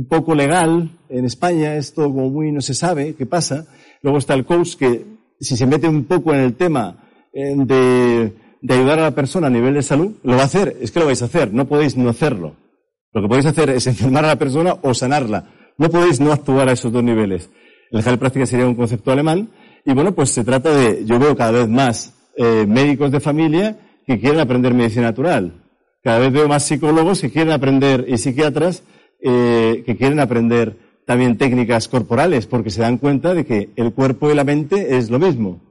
[0.09, 3.67] poco legal en España, esto como muy no se sabe qué pasa.
[4.03, 5.05] Luego está el coach que
[5.39, 9.51] si se mete un poco en el tema eh, de ayudar a la persona a
[9.51, 11.99] nivel de salud, lo va a hacer, es que lo vais a hacer, no podéis
[11.99, 12.57] no hacerlo.
[13.13, 15.53] Lo que podéis hacer es enfermar a la persona o sanarla.
[15.79, 17.51] No podéis no actuar a esos dos niveles.
[17.97, 19.49] El dejar práctica sería un concepto alemán.
[19.83, 23.79] Y bueno, pues se trata de, yo veo cada vez más eh, médicos de familia
[24.07, 25.65] que quieren aprender medicina natural.
[26.03, 28.83] Cada vez veo más psicólogos que quieren aprender y psiquiatras
[29.23, 34.31] eh, que quieren aprender también técnicas corporales, porque se dan cuenta de que el cuerpo
[34.31, 35.63] y la mente es lo mismo.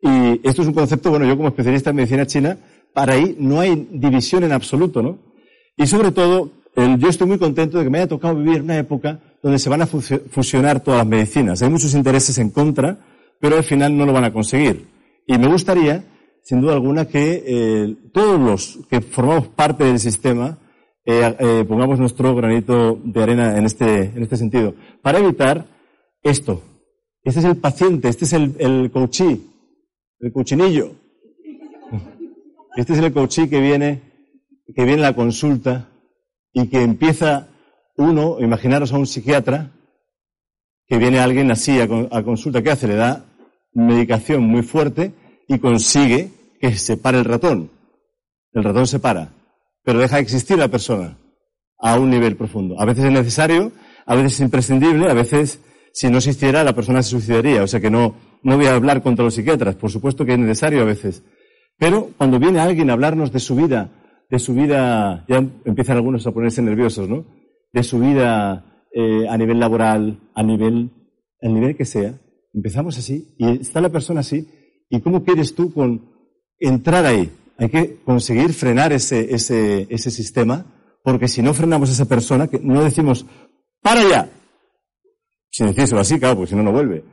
[0.00, 2.58] Y esto es un concepto, bueno, yo como especialista en medicina china,
[2.94, 5.18] para ahí no hay división en absoluto, ¿no?
[5.76, 9.18] Y sobre todo, yo estoy muy contento de que me haya tocado vivir una época
[9.42, 11.60] donde se van a fusionar todas las medicinas.
[11.62, 12.98] Hay muchos intereses en contra,
[13.40, 14.86] pero al final no lo van a conseguir.
[15.26, 16.04] Y me gustaría,
[16.42, 20.58] sin duda alguna, que eh, todos los que formamos parte del sistema
[21.04, 25.66] eh, eh, pongamos nuestro granito de arena en este, en este sentido, para evitar
[26.22, 26.62] esto.
[27.24, 28.90] Este es el paciente, este es el, el
[30.20, 30.92] el cochinillo.
[32.76, 34.00] Este es el coachí que viene,
[34.74, 35.90] que viene la consulta
[36.52, 37.48] y que empieza
[37.96, 39.70] uno, imaginaros a un psiquiatra,
[40.86, 42.88] que viene alguien así a, consulta, ¿qué hace?
[42.88, 43.24] Le da
[43.72, 45.12] medicación muy fuerte
[45.48, 47.70] y consigue que se pare el ratón.
[48.52, 49.32] El ratón se para
[49.84, 51.18] pero deja de existir la persona
[51.78, 52.80] a un nivel profundo.
[52.80, 53.72] A veces es necesario,
[54.06, 55.60] a veces es imprescindible, a veces
[55.92, 57.62] si no existiera la persona se suicidaría.
[57.62, 60.38] O sea que no, no voy a hablar contra los psiquiatras, por supuesto que es
[60.38, 61.22] necesario a veces.
[61.78, 63.90] Pero cuando viene alguien a hablarnos de su vida,
[64.30, 67.24] de su vida, ya empiezan algunos a ponerse nerviosos, ¿no?
[67.72, 70.90] De su vida eh, a nivel laboral, a nivel,
[71.40, 72.20] el nivel que sea.
[72.52, 74.46] Empezamos así y está la persona así.
[74.90, 76.10] ¿Y cómo quieres tú con
[76.58, 77.30] entrar ahí?
[77.56, 80.66] Hay que conseguir frenar ese, ese, ese sistema,
[81.02, 83.24] porque si no frenamos a esa persona, que no decimos,
[83.80, 84.30] para ya,
[85.50, 87.04] sin decírselo así, claro, porque si no, no vuelve,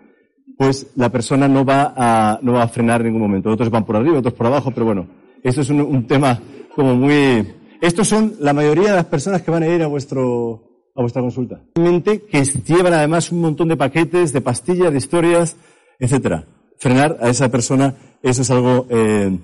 [0.57, 3.49] pues la persona no va a, no va a frenar en ningún momento.
[3.49, 5.07] Otros van por arriba, otros por abajo, pero bueno,
[5.43, 6.39] esto es un tema
[6.75, 7.58] como muy...
[7.81, 11.21] Estos son la mayoría de las personas que van a ir a vuestro, a vuestra
[11.21, 11.61] consulta.
[11.73, 15.55] Que llevan además un montón de paquetes, de pastillas, de historias,
[15.97, 16.45] etcétera.
[16.77, 19.37] Frenar a esa persona, eso es algo eh,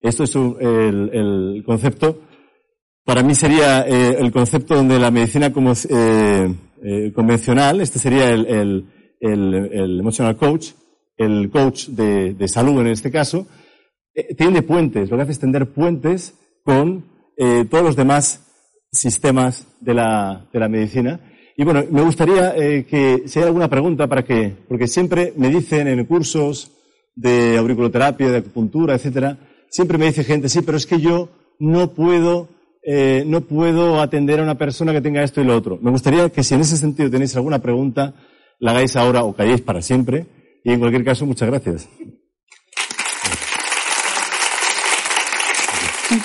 [0.00, 2.22] esto es el, concepto.
[3.04, 5.52] Para mí sería eh, el concepto donde la medicina
[5.88, 8.86] eh, eh, convencional, este sería el,
[9.20, 10.70] emotional coach,
[11.16, 13.46] el coach de, salud en este caso,
[14.36, 17.04] tiene puentes, lo que hace es tender puentes con
[17.36, 18.46] eh, todos los demás
[18.92, 21.20] sistemas de la, de la medicina.
[21.56, 25.48] Y bueno, me gustaría eh, que si hay alguna pregunta para que, porque siempre me
[25.48, 26.72] dicen en cursos
[27.14, 29.38] de auriculoterapia, de acupuntura, etcétera,
[29.68, 32.48] siempre me dice gente, sí, pero es que yo no puedo,
[32.82, 35.78] eh, no puedo atender a una persona que tenga esto y lo otro.
[35.82, 38.14] Me gustaría que si en ese sentido tenéis alguna pregunta,
[38.58, 40.26] la hagáis ahora o calléis para siempre.
[40.64, 41.88] Y en cualquier caso, muchas gracias.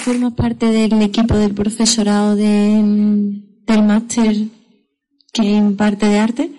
[0.06, 2.44] Formas parte del equipo del profesorado de,
[3.66, 4.36] del máster
[5.34, 6.52] que imparte de arte?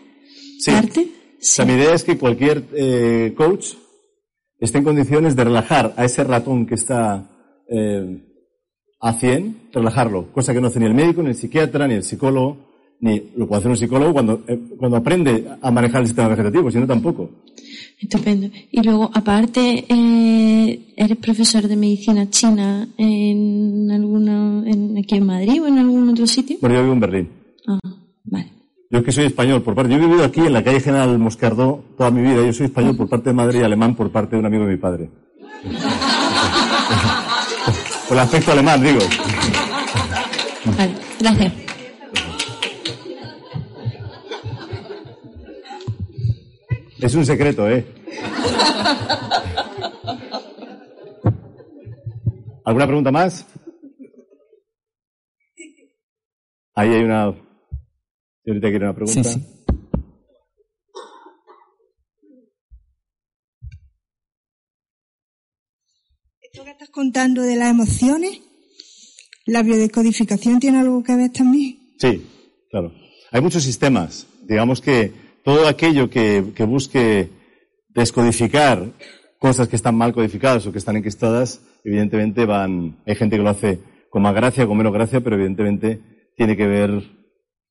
[0.59, 0.73] Sí.
[0.73, 1.09] arte?
[1.39, 1.65] Sí.
[1.65, 3.75] mi idea es que cualquier eh, coach
[4.59, 7.31] esté en condiciones de relajar a ese ratón que está
[7.71, 8.21] eh,
[9.01, 12.03] a 100, relajarlo, cosa que no hace ni el médico, ni el psiquiatra, ni el
[12.03, 16.29] psicólogo, ni lo puede hacer un psicólogo cuando, eh, cuando aprende a manejar el sistema
[16.29, 17.31] vegetativo, si no tampoco.
[18.01, 18.49] Estupendo.
[18.71, 25.63] Y luego, aparte, eh, ¿eres profesor de medicina china en alguno, en, aquí en Madrid
[25.63, 26.57] o en algún otro sitio?
[26.61, 27.29] Bueno, yo vivo en Berlín.
[27.67, 27.79] Ah,
[28.25, 28.53] vale.
[28.91, 29.93] Yo es que soy español por parte.
[29.93, 32.45] Yo he vivido aquí en la calle General Moscardó toda mi vida.
[32.45, 34.73] Yo soy español por parte de madre y alemán por parte de un amigo de
[34.73, 35.11] mi padre.
[38.09, 39.01] por el aspecto alemán, digo.
[40.77, 41.66] Vale, gracias.
[47.01, 47.85] Es un secreto, ¿eh?
[52.65, 53.47] ¿Alguna pregunta más?
[56.75, 59.23] Ahí hay una ahorita quiere una pregunta.
[59.25, 59.47] Sí, sí.
[66.41, 68.41] Esto que estás contando de las emociones,
[69.45, 71.95] ¿la biodecodificación tiene algo que ver también?
[71.99, 72.27] Sí,
[72.71, 72.93] claro.
[73.33, 74.27] Hay muchos sistemas.
[74.45, 77.31] Digamos que todo aquello que, busque
[77.91, 78.85] descodificar
[79.39, 83.51] cosas que están mal codificadas o que están enquistadas, evidentemente van, hay gente que lo
[83.51, 83.79] hace
[84.11, 86.01] con más gracia, con menos gracia, pero evidentemente
[86.37, 87.01] tiene que ver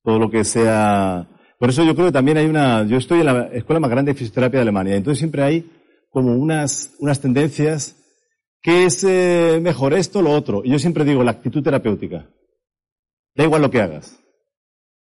[0.02, 1.28] todo lo que sea.
[1.58, 2.86] Por eso yo creo que también hay una.
[2.86, 5.70] Yo estoy en la escuela más grande de fisioterapia de Alemania, entonces siempre hay
[6.08, 7.94] como unas, unas tendencias
[8.62, 10.62] que es eh, mejor esto o lo otro.
[10.64, 12.26] Y yo siempre digo la actitud terapéutica.
[13.34, 14.18] Da igual lo que hagas.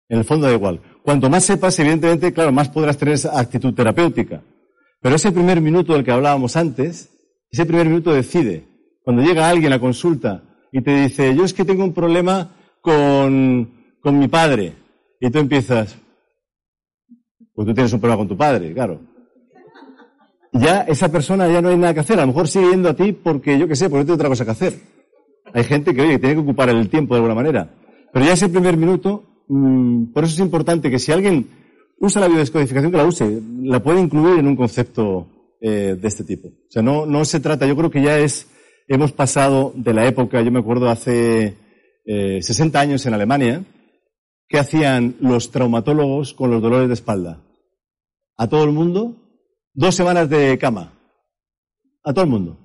[0.08, 0.82] En el fondo da igual.
[1.04, 4.44] Cuanto más sepas, evidentemente, claro, más podrás tener esa actitud terapéutica.
[5.02, 7.10] Pero ese primer minuto del que hablábamos antes,
[7.50, 8.66] ese primer minuto decide.
[9.04, 13.98] Cuando llega alguien a consulta y te dice, yo es que tengo un problema con,
[14.02, 14.74] con mi padre,
[15.20, 15.98] y tú empiezas,
[17.54, 19.02] pues tú tienes un problema con tu padre, claro.
[20.52, 22.18] Ya esa persona ya no hay nada que hacer.
[22.20, 24.30] A lo mejor sigue yendo a ti porque, yo qué sé, porque no tiene otra
[24.30, 24.74] cosa que hacer.
[25.54, 27.76] Hay gente que, oye, tiene que ocupar el tiempo de alguna manera.
[28.14, 31.48] Pero ya ese primer minuto, mm, por eso es importante que si alguien
[32.00, 35.28] usa la biodescodificación, que la use, la puede incluir en un concepto
[35.62, 36.50] eh, de este tipo.
[36.50, 38.48] O sea, no, no se trata, yo creo que ya es,
[38.88, 41.56] hemos pasado de la época, yo me acuerdo hace
[42.06, 43.66] eh, 60 años en Alemania,
[44.48, 47.42] ¿Qué hacían los traumatólogos con los dolores de espalda?
[48.38, 49.16] A todo el mundo,
[49.74, 50.94] dos semanas de cama.
[52.04, 52.58] A todo el mundo.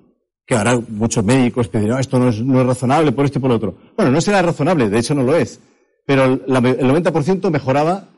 [0.45, 3.41] Que ahora muchos médicos que dirán, esto no es, no es razonable por esto y
[3.41, 3.75] por lo otro.
[3.95, 5.59] Bueno, no será razonable, de hecho no lo es.
[6.05, 8.09] Pero el 90% mejoraba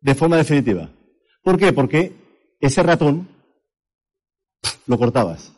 [0.00, 0.88] de forma definitiva.
[1.42, 1.72] ¿Por qué?
[1.72, 2.12] Porque
[2.60, 3.28] ese ratón
[4.86, 5.52] lo cortabas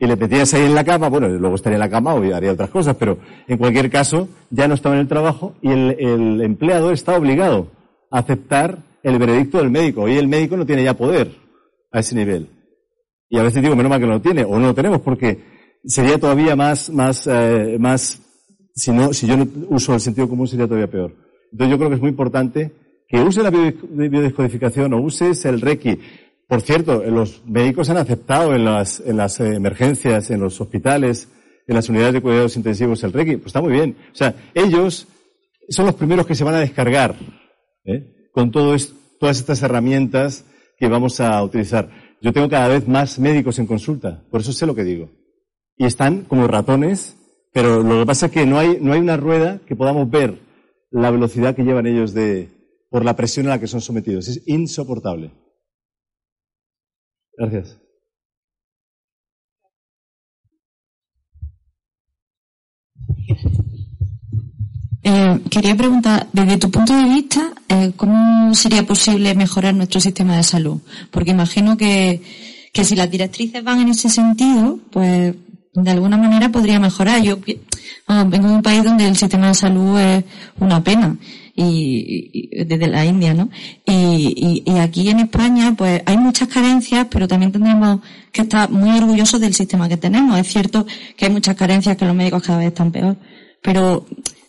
[0.00, 2.52] y le metías ahí en la cama, bueno, luego estaría en la cama o haría
[2.52, 6.90] otras cosas, pero en cualquier caso ya no estaba en el trabajo y el, empleado
[6.90, 7.68] está obligado
[8.10, 10.08] a aceptar el veredicto del médico.
[10.08, 11.36] Y el médico no tiene ya poder
[11.92, 12.48] a ese nivel.
[13.28, 15.44] Y a veces digo, menos mal que no lo tiene, o no lo tenemos, porque
[15.84, 18.22] sería todavía más, más, eh, más,
[18.80, 21.14] si no, si yo no uso el sentido común sería todavía peor.
[21.52, 22.72] Entonces yo creo que es muy importante
[23.08, 25.98] que use la biodescodificación o uses el Reiki
[26.50, 31.28] por cierto, los médicos han aceptado en las, en las eh, emergencias, en los hospitales,
[31.68, 33.36] en las unidades de cuidados intensivos el Reiki.
[33.36, 33.96] Pues está muy bien.
[34.12, 35.06] O sea, ellos
[35.68, 37.14] son los primeros que se van a descargar
[37.84, 38.28] ¿eh?
[38.32, 38.74] con todo
[39.20, 40.44] todas estas herramientas
[40.76, 41.88] que vamos a utilizar.
[42.20, 45.08] Yo tengo cada vez más médicos en consulta, por eso sé lo que digo.
[45.76, 47.16] Y están como ratones,
[47.52, 50.38] pero lo que pasa es que no hay, no hay una rueda que podamos ver
[50.90, 52.48] la velocidad que llevan ellos de,
[52.90, 54.28] por la presión a la que son sometidos.
[54.28, 55.32] Es insoportable.
[57.36, 57.78] Gracias.
[65.02, 70.36] Eh, quería preguntar, desde tu punto de vista, eh, ¿cómo sería posible mejorar nuestro sistema
[70.36, 70.80] de salud?
[71.10, 72.22] Porque imagino que,
[72.72, 75.34] que si las directrices van en ese sentido, pues
[75.72, 77.22] de alguna manera podría mejorar.
[77.22, 77.38] Yo
[78.26, 80.24] vengo de un país donde el sistema de salud es
[80.58, 81.16] una pena
[81.54, 83.48] y, y- desde la India, ¿no?
[83.86, 88.00] Y, y, y aquí en España, pues hay muchas carencias, pero también tendremos
[88.32, 90.38] que estar muy orgullosos del sistema que tenemos.
[90.38, 93.16] Es cierto que hay muchas carencias, que los médicos cada vez están peor,
[93.62, 94.06] pero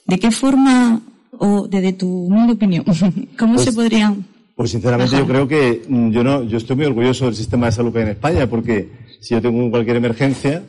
[0.08, 1.02] ¿de qué forma,
[1.38, 2.84] o desde tu humilde opinión,
[3.38, 6.86] cómo Pues- se podrían Pues sinceramente yo creo que mm, yo no, yo estoy muy
[6.86, 10.64] orgulloso del sistema de salud que hay en España, porque si yo tengo cualquier emergencia,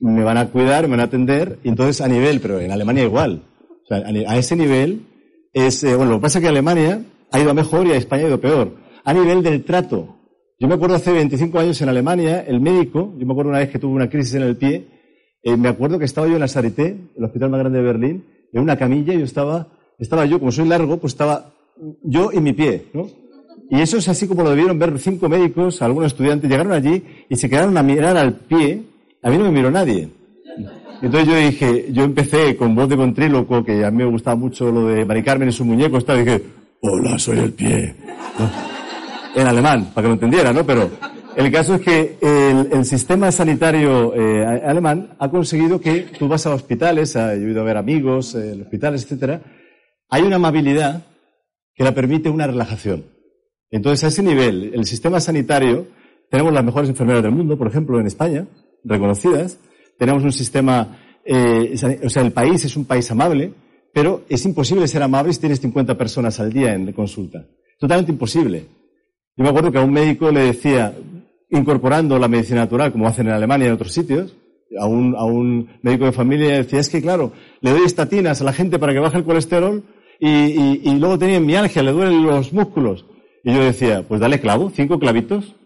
[0.00, 3.04] me van a cuidar, me van a atender, y entonces a nivel, pero en Alemania
[3.04, 3.42] igual.
[3.84, 5.06] O sea, a, ese nivel
[5.52, 8.24] es, eh, bueno, lo que pasa es que Alemania ha ido mejor y a España
[8.24, 8.76] ha ido peor.
[9.04, 10.16] A nivel del trato.
[10.58, 13.70] Yo me acuerdo hace 25 años en Alemania, el médico, yo me acuerdo una vez
[13.70, 14.88] que tuve una crisis en el pie,
[15.42, 18.24] eh, me acuerdo que estaba yo en la Charité, el hospital más grande de Berlín,
[18.52, 21.54] en una camilla, y yo estaba, estaba yo, como soy largo, pues estaba
[22.02, 23.08] yo y mi pie, ¿no?
[23.70, 27.36] Y eso es así como lo debieron ver cinco médicos, algunos estudiantes, llegaron allí y
[27.36, 28.82] se quedaron a mirar al pie.
[29.22, 30.08] A mí no me miró nadie.
[31.02, 34.70] Entonces yo dije, yo empecé con voz de contríloco, que a mí me gustaba mucho
[34.70, 36.42] lo de Mari Carmen y sus muñecos, tal, y dije,
[36.82, 37.94] hola, soy el pie.
[39.34, 40.64] En alemán, para que lo entendiera, ¿no?
[40.66, 40.90] Pero
[41.36, 46.54] el caso es que el, sistema sanitario eh, alemán ha conseguido que tú vas a
[46.54, 49.40] hospitales, a- yo ido a ver amigos, eh, hospitales, etcétera,
[50.10, 51.04] hay una amabilidad
[51.74, 53.04] que la permite una relajación.
[53.70, 55.86] Entonces, a ese nivel, el sistema sanitario,
[56.30, 58.46] tenemos las mejores enfermeras del mundo, por ejemplo, en España,
[58.84, 59.58] reconocidas.
[59.98, 61.74] Tenemos un sistema, eh,
[62.04, 63.52] o sea, el país es un país amable,
[63.92, 67.44] pero es imposible ser amable si tienes 50 personas al día en consulta.
[67.78, 68.66] Totalmente imposible.
[69.36, 70.94] Yo me acuerdo que a un médico le decía,
[71.50, 74.36] incorporando la medicina natural, como hacen en Alemania y en otros sitios,
[74.78, 78.44] a un, a un médico de familia decía, es que claro, le doy estatinas a
[78.44, 79.82] la gente para que baje el colesterol
[80.20, 83.04] y, y- y luego tenía mialgia, le duelen los músculos.
[83.42, 85.56] Y yo decía, pues dale clavo, cinco clavitos.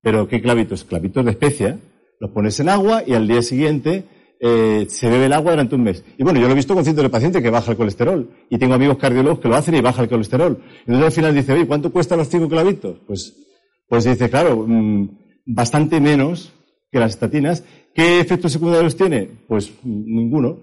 [0.00, 0.84] Pero ¿qué clavitos?
[0.84, 1.78] Clavitos de especia.
[2.20, 4.04] Los pones en agua y al día siguiente
[4.40, 6.04] eh, se bebe el agua durante un mes.
[6.18, 8.30] Y bueno, yo lo he visto con cientos de pacientes que baja el colesterol.
[8.50, 10.62] Y tengo amigos cardiólogos que lo hacen y baja el colesterol.
[10.80, 12.98] Entonces al final dice, oye, ¿cuánto cuestan los cinco clavitos?
[13.06, 13.34] Pues,
[13.88, 15.08] pues dice, claro, mm,
[15.46, 16.52] bastante menos
[16.90, 17.64] que las estatinas.
[17.94, 19.28] ¿Qué efectos secundarios tiene?
[19.48, 20.58] Pues mm, ninguno.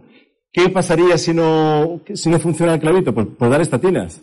[0.52, 3.14] ¿Qué pasaría si no, si no funciona el clavito?
[3.14, 4.22] Pues, pues dar estatinas.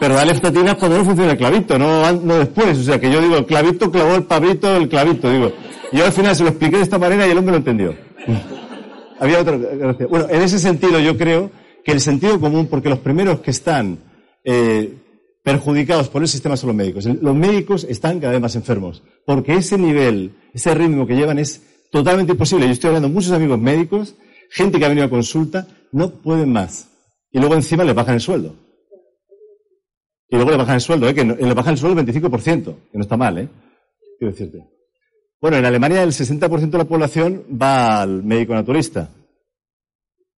[0.00, 2.78] Pero dale estatinas cuando no funciona el clavito, no, no después.
[2.78, 5.52] O sea, que yo digo, el clavito clavó el pabrito, el clavito, digo.
[5.92, 7.94] Yo al final se lo expliqué de esta manera y el hombre lo entendió.
[9.20, 10.06] Había otra gracia.
[10.06, 11.50] Bueno, en ese sentido yo creo
[11.84, 13.98] que el sentido común, porque los primeros que están
[14.44, 14.94] eh,
[15.42, 17.06] perjudicados por el sistema son los médicos.
[17.06, 21.62] Los médicos están cada vez más enfermos, porque ese nivel, ese ritmo que llevan es
[21.90, 22.66] totalmente imposible.
[22.66, 24.14] Yo estoy hablando con muchos amigos médicos,
[24.50, 26.90] gente que ha venido a consulta, no pueden más.
[27.32, 28.67] Y luego encima les bajan el sueldo.
[30.30, 31.14] Y luego le bajan el sueldo, ¿eh?
[31.14, 33.48] que le bajan el sueldo el 25%, que no está mal, ¿eh?
[34.18, 34.58] Quiero decirte.
[35.40, 39.10] Bueno, en Alemania el 60% de la población va al médico naturista.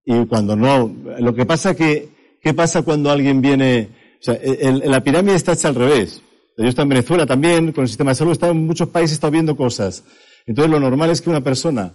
[0.04, 2.08] Y cuando no, lo que pasa que,
[2.42, 3.88] ¿qué pasa cuando alguien viene,
[4.20, 6.22] o sea, el- el- la pirámide está hecha al revés.
[6.56, 9.30] Yo estoy en Venezuela también, con el sistema de salud, estado en muchos países, estado
[9.30, 10.04] viendo cosas.
[10.46, 11.92] Entonces lo normal es que una persona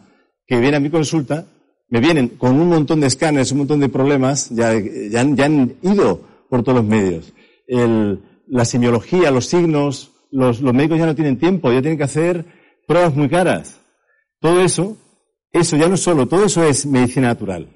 [0.47, 1.45] que viene a mi consulta,
[1.89, 5.75] me vienen con un montón de escáneres, un montón de problemas, ya, ya, ya han
[5.83, 6.19] ido
[6.49, 7.31] por todos los medios.
[7.68, 12.03] El- la semiología, los signos, los, los médicos ya no tienen tiempo, ya tienen que
[12.03, 12.45] hacer
[12.88, 13.80] pruebas muy caras.
[14.39, 14.97] Todo eso,
[15.51, 17.68] eso ya no solo, todo eso es medicina natural.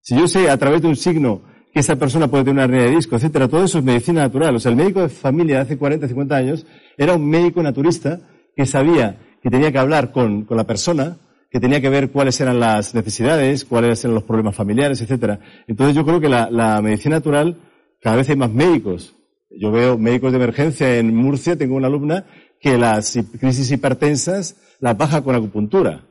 [0.00, 2.82] Si yo sé a través de un signo que esa persona puede tener una hernia
[2.90, 4.54] de disco, etcétera, todo eso es medicina natural.
[4.54, 6.66] O sea, el médico de familia de hace 40, 50 años
[6.96, 8.20] era un médico naturista
[8.54, 11.16] que sabía que tenía que hablar con, con la persona,
[11.50, 15.40] que tenía que ver cuáles eran las necesidades, cuáles eran los problemas familiares, etcétera.
[15.66, 17.56] Entonces yo creo que la, la medicina natural,
[18.00, 19.14] cada vez hay más médicos.
[19.58, 22.24] Yo veo médicos de emergencia en Murcia, tengo una alumna
[22.60, 26.06] que las crisis hipertensas las baja con acupuntura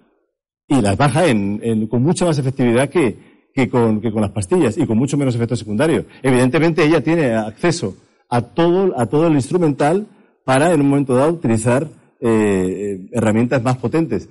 [0.67, 4.31] y las baja en, en- con mucha más efectividad que, que, con, que con las
[4.31, 6.05] pastillas y con mucho menos efecto secundario.
[6.21, 7.95] Evidentemente ella tiene acceso
[8.29, 10.07] a todo, a todo el instrumental
[10.45, 11.87] para en un momento dado utilizar
[12.21, 14.29] eh, eh, herramientas más potentes.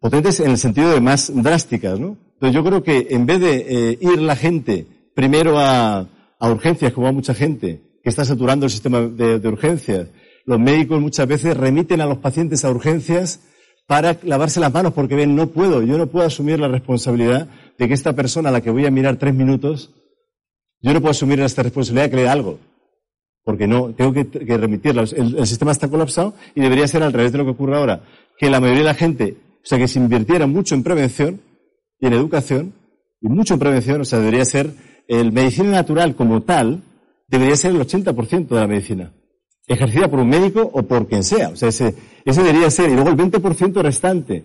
[0.00, 2.16] Potentes en el sentido de más drásticas, ¿no?
[2.34, 6.06] Entonces yo creo que en vez de eh, ir la gente primero a,
[6.38, 10.08] a urgencias, como va mucha gente, está saturando el sistema de, de urgencias,
[10.44, 13.40] los médicos muchas veces remiten a los pacientes a urgencias
[13.86, 17.48] para lavarse las manos porque ven, no puedo, yo no puedo asumir la responsabilidad
[17.78, 19.94] de que esta persona a la que voy a mirar tres minutos,
[20.80, 22.58] yo no puedo asumir esta responsabilidad que le dé algo.
[23.44, 25.04] Porque no, tengo que, que remitirla.
[25.16, 28.02] El, el sistema está colapsado y debería ser al revés de lo que ocurre ahora.
[28.38, 31.40] Que la mayoría de la gente, o sea, que se invirtiera mucho en prevención
[31.98, 32.74] y en educación,
[33.22, 34.70] y mucho en prevención, o sea, debería ser,
[35.08, 36.82] el medicina natural como tal,
[37.28, 39.12] debería ser el 80% de la medicina.
[39.66, 41.50] Ejercida por un médico o por quien sea.
[41.50, 42.90] O sea, ese, ese debería ser.
[42.90, 44.44] Y luego el 20% restante.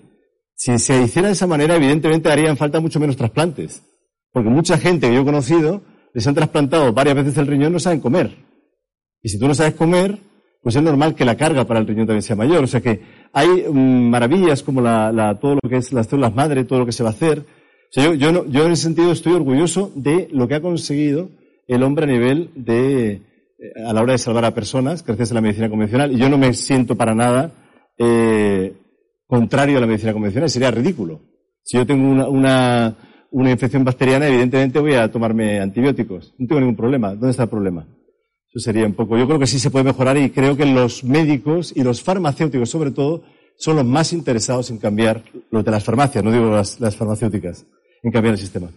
[0.55, 3.83] Si se hiciera de esa manera, evidentemente harían falta mucho menos trasplantes.
[4.31, 5.81] Porque mucha gente que yo he conocido
[6.13, 8.35] les han trasplantado varias veces el riñón no saben comer.
[9.21, 10.19] Y si tú no sabes comer,
[10.61, 12.63] pues es normal que la carga para el riñón también sea mayor.
[12.63, 16.65] O sea que hay mm, maravillas como la, todo lo que es las células madre,
[16.65, 17.39] todo lo que se va a hacer.
[17.39, 21.29] O sea, yo, yo, yo en ese sentido estoy orgulloso de lo que ha conseguido
[21.67, 23.21] el hombre a nivel de, eh,
[23.85, 26.11] a la hora de salvar a personas, gracias a la medicina convencional.
[26.11, 27.51] Y yo no me siento para nada
[27.97, 28.73] eh,
[29.27, 31.21] contrario a la medicina convencional, sería ridículo.
[31.63, 32.97] Si yo tengo una, una,
[33.31, 36.33] una infección bacteriana, evidentemente voy a tomarme antibióticos.
[36.37, 37.11] No tengo ningún problema.
[37.11, 37.87] ¿Dónde está el problema?
[38.49, 39.17] Eso sería un poco.
[39.17, 42.69] Yo creo que sí se puede mejorar y creo que los médicos y los farmacéuticos,
[42.69, 43.23] sobre todo,
[43.57, 47.65] son los más interesados en cambiar los de las farmacias, no digo las, las farmacéuticas,
[48.03, 48.69] en cambiar el sistema.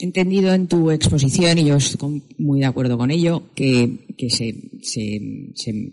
[0.00, 4.54] Entendido en tu exposición, y yo estoy muy de acuerdo con ello, que, que se,
[4.82, 5.20] se,
[5.54, 5.92] se,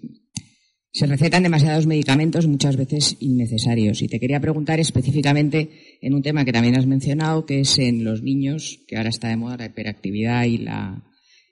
[0.93, 4.01] se recetan demasiados medicamentos muchas veces innecesarios.
[4.01, 8.05] Y te quería preguntar específicamente en un tema que también has mencionado, que es en
[8.05, 11.03] los niños, que ahora está de moda la hiperactividad y la,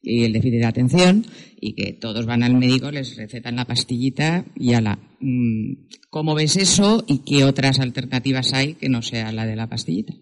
[0.01, 1.26] y el déficit de atención
[1.60, 4.99] y que todos van al médico, les recetan la pastillita y a la...
[5.20, 9.68] Mm, ¿Cómo ves eso y qué otras alternativas hay que no sea la de la
[9.68, 10.14] pastillita?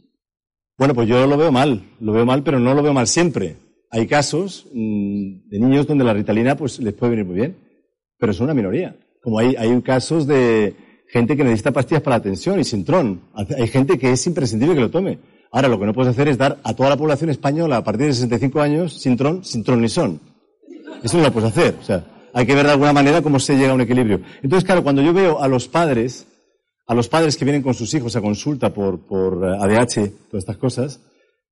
[0.78, 3.58] Bueno, pues yo lo veo mal, lo veo mal, pero no lo veo mal siempre.
[3.92, 7.58] Hay casos mm, de niños donde la ritalina pues les puede venir muy bien,
[8.18, 8.96] pero es una minoría.
[9.22, 10.76] Como hay, hay casos de
[11.08, 13.22] gente que necesita pastillas para la tensión y sintrón.
[13.36, 15.20] Hay gente que es imprescindible que lo tome.
[15.52, 18.08] Ahora lo que no puedes hacer es dar a toda la población española a partir
[18.08, 20.20] de 65 años sin tron, sin tron ni son.
[21.04, 21.76] Eso no lo puedes hacer.
[21.80, 22.04] O sea,
[22.34, 24.22] hay que ver de alguna manera cómo se llega a un equilibrio.
[24.42, 26.26] Entonces, claro, cuando yo veo a los padres,
[26.86, 30.44] a los padres que vienen con sus hijos a consulta por, por ADH, eh, todas
[30.44, 31.02] estas cosas,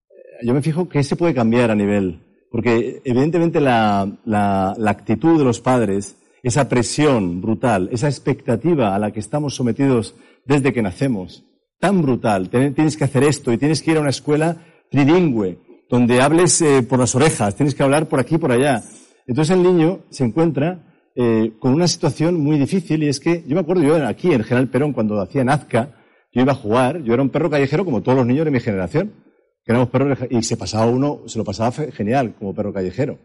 [0.10, 2.22] eh, yo me fijo que se puede cambiar a nivel.
[2.50, 9.00] Porque evidentemente la, la, la actitud de los padres, esa presión brutal, esa expectativa a
[9.00, 10.16] la que estamos sometidos
[10.46, 11.46] desde que nacemos,
[11.80, 12.50] tan brutal.
[12.50, 14.58] Tienes que hacer esto y tienes que ir a una escuela
[14.90, 15.60] trilingüe,
[15.90, 18.84] donde hables eh, por las orejas, tienes que hablar por aquí y por allá.
[19.28, 23.56] Entonces el niño se encuentra eh, con una situación muy difícil y es que, yo
[23.56, 25.96] me acuerdo yo aquí en General Perón, cuando hacía Nazca,
[26.34, 28.60] yo iba a jugar, yo era un perro callejero como todos los niños de mi
[28.60, 29.14] generación,
[29.64, 33.20] que éramos perros, y se pasaba uno, se lo pasaba genial como perro callejero.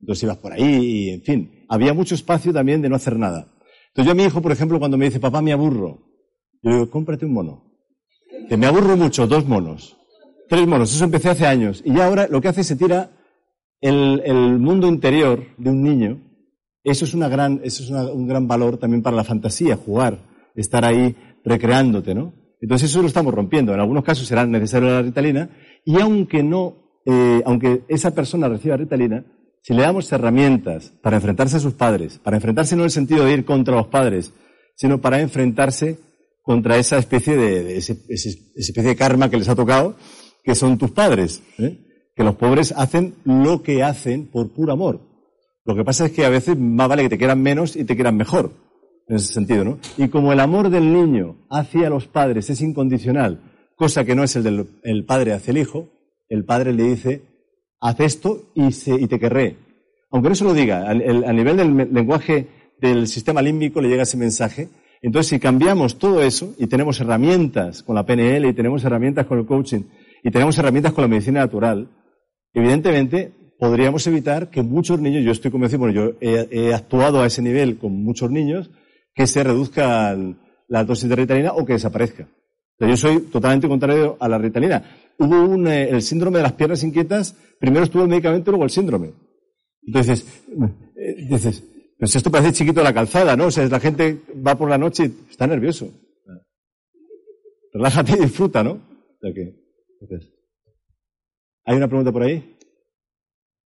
[0.00, 3.52] Entonces ibas por ahí y, en fin, había mucho espacio también de no hacer nada.
[3.88, 5.98] Entonces yo a mi hijo, por ejemplo, cuando me dice, papá, me aburro,
[6.62, 7.70] yo digo, cómprate un mono
[8.48, 9.96] que me aburro mucho, dos monos,
[10.48, 11.82] tres monos, eso empecé hace años.
[11.84, 13.12] Y ya ahora lo que hace es se tira
[13.80, 16.20] el, el mundo interior de un niño.
[16.82, 20.18] Eso es, una gran, eso es un gran valor también para la fantasía, jugar,
[20.54, 21.14] estar ahí
[21.44, 22.32] recreándote, ¿no?
[22.60, 23.72] Entonces eso lo estamos rompiendo.
[23.72, 25.50] En algunos casos será necesario la ritalina
[25.84, 29.24] y aunque no, eh, aunque esa persona reciba ritalina,
[29.62, 33.24] si le damos herramientas para enfrentarse a sus padres, para enfrentarse no en el sentido
[33.24, 34.32] de ir contra los padres,
[34.74, 35.98] sino para enfrentarse
[36.42, 39.96] contra esa especie de, ese, especie de karma que les ha tocado,
[40.42, 41.42] que son tus padres.
[41.58, 41.78] ¿eh?
[42.16, 45.09] Que los pobres hacen lo que hacen por puro amor.
[45.64, 47.94] Lo que pasa es que a veces más vale que te quieran menos y te
[47.94, 48.52] quieran mejor.
[49.08, 49.78] En ese sentido, ¿no?
[49.96, 53.40] Y como el amor del niño hacia los padres es incondicional,
[53.76, 55.88] cosa que no es el del padre hacia el hijo,
[56.28, 57.22] el padre le dice,
[57.80, 59.56] haz esto y, se, y te querré.
[60.10, 62.46] Aunque no se lo diga, a nivel del lenguaje
[62.80, 64.68] del sistema límbico le llega ese mensaje,
[65.02, 69.38] entonces, si cambiamos todo eso y tenemos herramientas con la PNL y tenemos herramientas con
[69.38, 69.82] el coaching
[70.22, 71.88] y tenemos herramientas con la medicina natural,
[72.52, 77.42] evidentemente podríamos evitar que muchos niños, yo estoy convencido, bueno, yo he, actuado a ese
[77.42, 78.70] nivel con muchos niños,
[79.14, 80.16] que se reduzca
[80.66, 82.26] la dosis de ritalina o que desaparezca.
[82.78, 84.82] yo soy totalmente contrario a la ritalina.
[85.18, 88.70] Hubo un, eh, el síndrome de las piernas inquietas, primero estuvo el medicamento, luego el
[88.70, 89.12] síndrome.
[89.82, 90.24] Entonces,
[90.96, 91.62] eh, dices,
[91.98, 93.46] pues esto parece chiquito la calzada, ¿no?
[93.46, 95.92] O sea, la gente va por la noche y está nervioso.
[97.74, 98.80] Relájate y disfruta, ¿no?
[101.66, 102.56] ¿Hay una pregunta por ahí?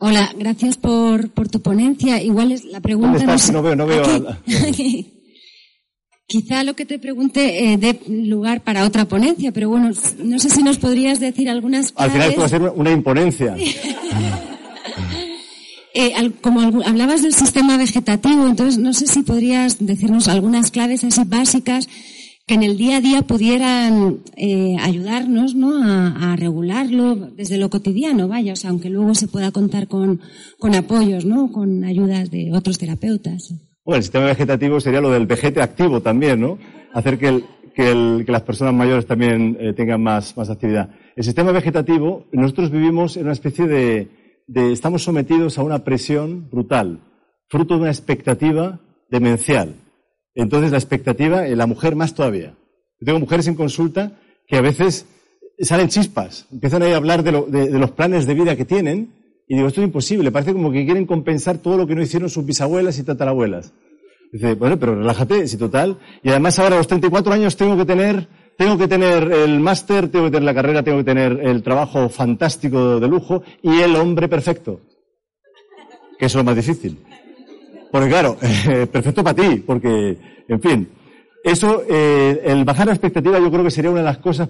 [0.06, 2.22] Hola, gracias por, por tu ponencia.
[2.22, 3.20] Igual es la pregunta.
[3.20, 3.54] ¿Dónde estás?
[3.54, 4.04] No, veo, no veo.
[6.28, 10.50] Quizá lo que te pregunte eh, dé lugar para otra ponencia, pero bueno, no sé
[10.50, 12.16] si nos podrías decir algunas claves.
[12.16, 13.56] Al final puede ser una imponencia.
[15.96, 21.22] Eh, como hablabas del sistema vegetativo, entonces no sé si podrías decirnos algunas claves así
[21.24, 21.88] básicas
[22.46, 25.82] que en el día a día pudieran eh, ayudarnos ¿no?
[25.82, 30.20] a, regularlo desde lo cotidiano, vaya, o sea, aunque luego se pueda contar con,
[30.60, 31.52] con apoyos, ¿no?
[31.52, 33.54] con ayudas de otros terapeutas.
[33.86, 36.58] Bueno, el sistema vegetativo sería lo del vejete activo también, ¿no?
[36.94, 40.90] Hacer que, el, que las personas mayores también eh, tengan más, más actividad.
[41.16, 44.10] El sistema vegetativo, nosotros vivimos en una especie de,
[44.72, 47.02] estamos sometidos a una presión brutal,
[47.50, 48.80] fruto de una expectativa
[49.10, 49.76] demencial.
[50.36, 52.56] Entonces la expectativa, en la mujer más todavía.
[53.00, 54.14] Yo tengo mujeres en consulta
[54.48, 55.06] que a veces
[55.60, 59.14] salen chispas, empiezan a hablar de, lo- de- los planes de vida que tienen
[59.48, 62.30] y digo, esto es imposible, parece como que quieren compensar todo lo que no hicieron
[62.30, 63.74] sus bisabuelas y tatarabuelas.
[64.32, 66.00] Dice, bueno, pero relájate, si total.
[66.24, 68.28] Y además ahora a los 34 años tengo que tener,
[68.58, 72.10] tengo que tener el máster, tengo que tener la carrera, tengo que tener el trabajo
[72.10, 74.82] fantástico de lujo y el hombre perfecto.
[76.18, 76.98] Que es lo más difícil.
[77.94, 78.38] Porque claro,
[78.92, 80.18] perfecto para ti, porque,
[80.48, 80.90] en fin,
[81.44, 84.50] eso, eh, el bajar la expectativa yo creo que sería una de las cosas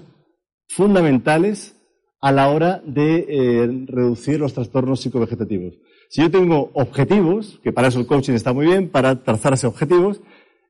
[0.69, 1.75] fundamentales
[2.21, 5.73] a la hora de eh, reducir los trastornos psicovegetativos.
[6.09, 10.21] Si yo tengo objetivos, que para eso el coaching está muy bien, para trazarse objetivos,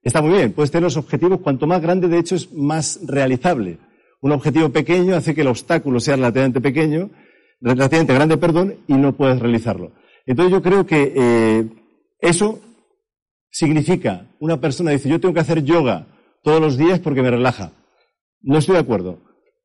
[0.01, 0.51] está muy bien.
[0.53, 3.78] Puedes tener los objetivos, cuanto más grande, de hecho, es más realizable.
[4.19, 7.11] Un objetivo pequeño hace que el obstáculo sea relativamente pequeño,
[7.61, 9.91] relativamente grande, perdón, y no puedes realizarlo.
[10.26, 11.82] Entonces yo creo que eh,
[12.24, 12.61] eso
[13.51, 16.07] significa, una persona dice, yo tengo que hacer yoga
[16.41, 17.74] todos los días porque me relaja.
[18.41, 19.19] No estoy de acuerdo.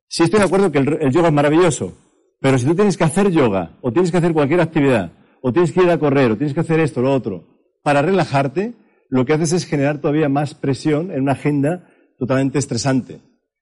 [0.08, 1.96] Sí estoy de acuerdo que el, yoga es maravilloso,
[2.40, 5.70] pero si tú tienes que hacer yoga, o tienes que hacer cualquier actividad, o tienes
[5.70, 7.44] que ir a correr, o tienes que hacer esto, lo otro,
[7.84, 8.74] para relajarte,
[9.08, 11.88] lo que haces es generar todavía más presión en una agenda
[12.18, 13.20] totalmente estresante.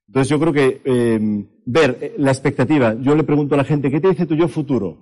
[0.09, 1.21] Entonces yo creo que eh,
[1.67, 4.49] ver eh, la expectativa, yo le pregunto a la gente, ¿qué te dice tu yo
[4.49, 4.97] futuro?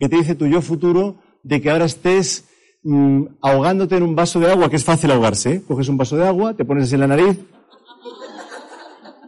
[0.00, 2.48] ¿Qué te dice tu yo futuro de que ahora estés
[2.82, 5.52] mm, ahogándote en un vaso de agua, que es fácil ahogarse?
[5.54, 5.62] ¿eh?
[5.66, 7.38] Coges un vaso de agua, te pones así en la nariz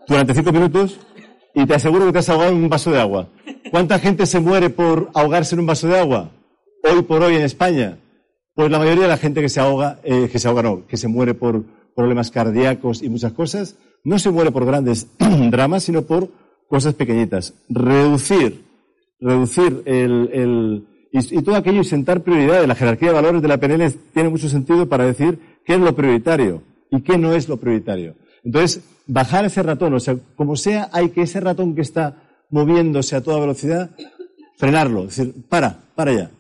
[0.09, 0.99] durante cinco minutos
[1.55, 3.29] y te aseguro que te has ahogado en un vaso de agua.
[3.71, 6.31] ¿Cuánta gente se muere por ahogarse en un vaso de agua?
[6.83, 7.99] Hoy por hoy en España.
[8.55, 10.97] Pues la mayoría de la gente que se ahoga, eh, que se ahoga no, que
[10.97, 15.07] se muere por problemas cardíacos y muchas cosas, no se muere por grandes
[15.51, 16.29] dramas, sino por
[16.69, 17.55] cosas pequeñitas.
[17.69, 18.65] Reducir,
[19.21, 22.69] reducir el, el y, todo aquello y sentar prioridades.
[22.69, 25.95] La jerarquía de valores de la PNL tiene mucho sentido para decir qué es lo
[25.95, 28.15] prioritario y qué no es lo prioritario.
[28.45, 33.17] Entonces, bajar ese ratón, o sea, como sea, hay que ese ratón que está moviéndose
[33.17, 33.91] a toda velocidad,
[34.57, 36.31] frenarlo, es decir, para, para ya.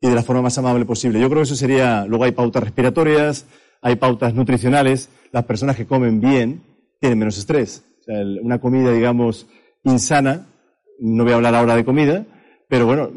[0.00, 1.20] Y de la forma más amable posible.
[1.20, 3.46] Yo creo que eso sería, luego hay pautas respiratorias,
[3.80, 6.62] hay pautas nutricionales, las personas que comen bien
[7.00, 7.84] tienen menos estrés.
[8.00, 9.46] O sea, una comida, digamos,
[9.84, 10.46] insana,
[11.00, 12.26] no voy a hablar ahora de comida,
[12.68, 13.10] pero bueno,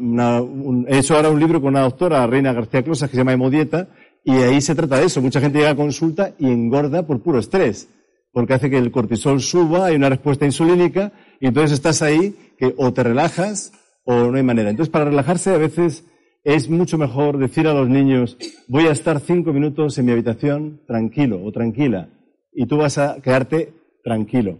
[0.88, 3.88] hecho ahora un libro con una doctora, Reina García Closas, que se llama Hemodieta,
[4.24, 5.20] y ahí se trata de eso.
[5.20, 7.88] Mucha gente llega a consulta y engorda por puro estrés,
[8.32, 12.74] porque hace que el cortisol suba, hay una respuesta insulínica, y entonces estás ahí que
[12.76, 13.72] o te relajas
[14.04, 14.70] o no hay manera.
[14.70, 16.04] Entonces, para relajarse a veces
[16.44, 18.38] es mucho mejor decir a los niños,
[18.68, 22.08] voy a estar cinco minutos en mi habitación tranquilo o tranquila,
[22.52, 23.74] y tú vas a quedarte
[24.04, 24.58] tranquilo.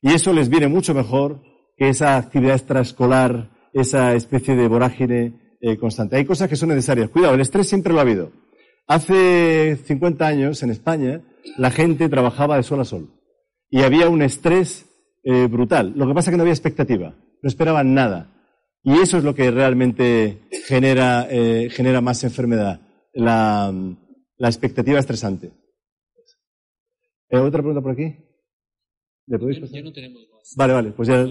[0.00, 1.40] Y eso les viene mucho mejor
[1.76, 6.16] que esa actividad extraescolar, esa especie de vorágine eh, constante.
[6.16, 7.10] Hay cosas que son necesarias.
[7.10, 8.32] Cuidado, el estrés siempre lo ha habido.
[8.86, 11.22] Hace 50 años en España
[11.56, 13.10] la gente trabajaba de sol a sol
[13.70, 14.86] y había un estrés
[15.22, 15.92] eh, brutal.
[15.96, 18.28] Lo que pasa es que no había expectativa, no esperaban nada.
[18.82, 22.80] Y eso es lo que realmente genera, eh, genera más enfermedad,
[23.14, 23.72] la,
[24.36, 25.52] la expectativa estresante.
[27.30, 28.14] ¿Otra pregunta por aquí?
[29.26, 29.76] ¿Le podéis pasar?
[29.76, 30.52] Ya no tenemos más.
[30.56, 31.26] Vale, vale, pues ya.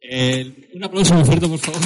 [0.00, 1.80] Eh, un aplauso muy fuerte, por favor.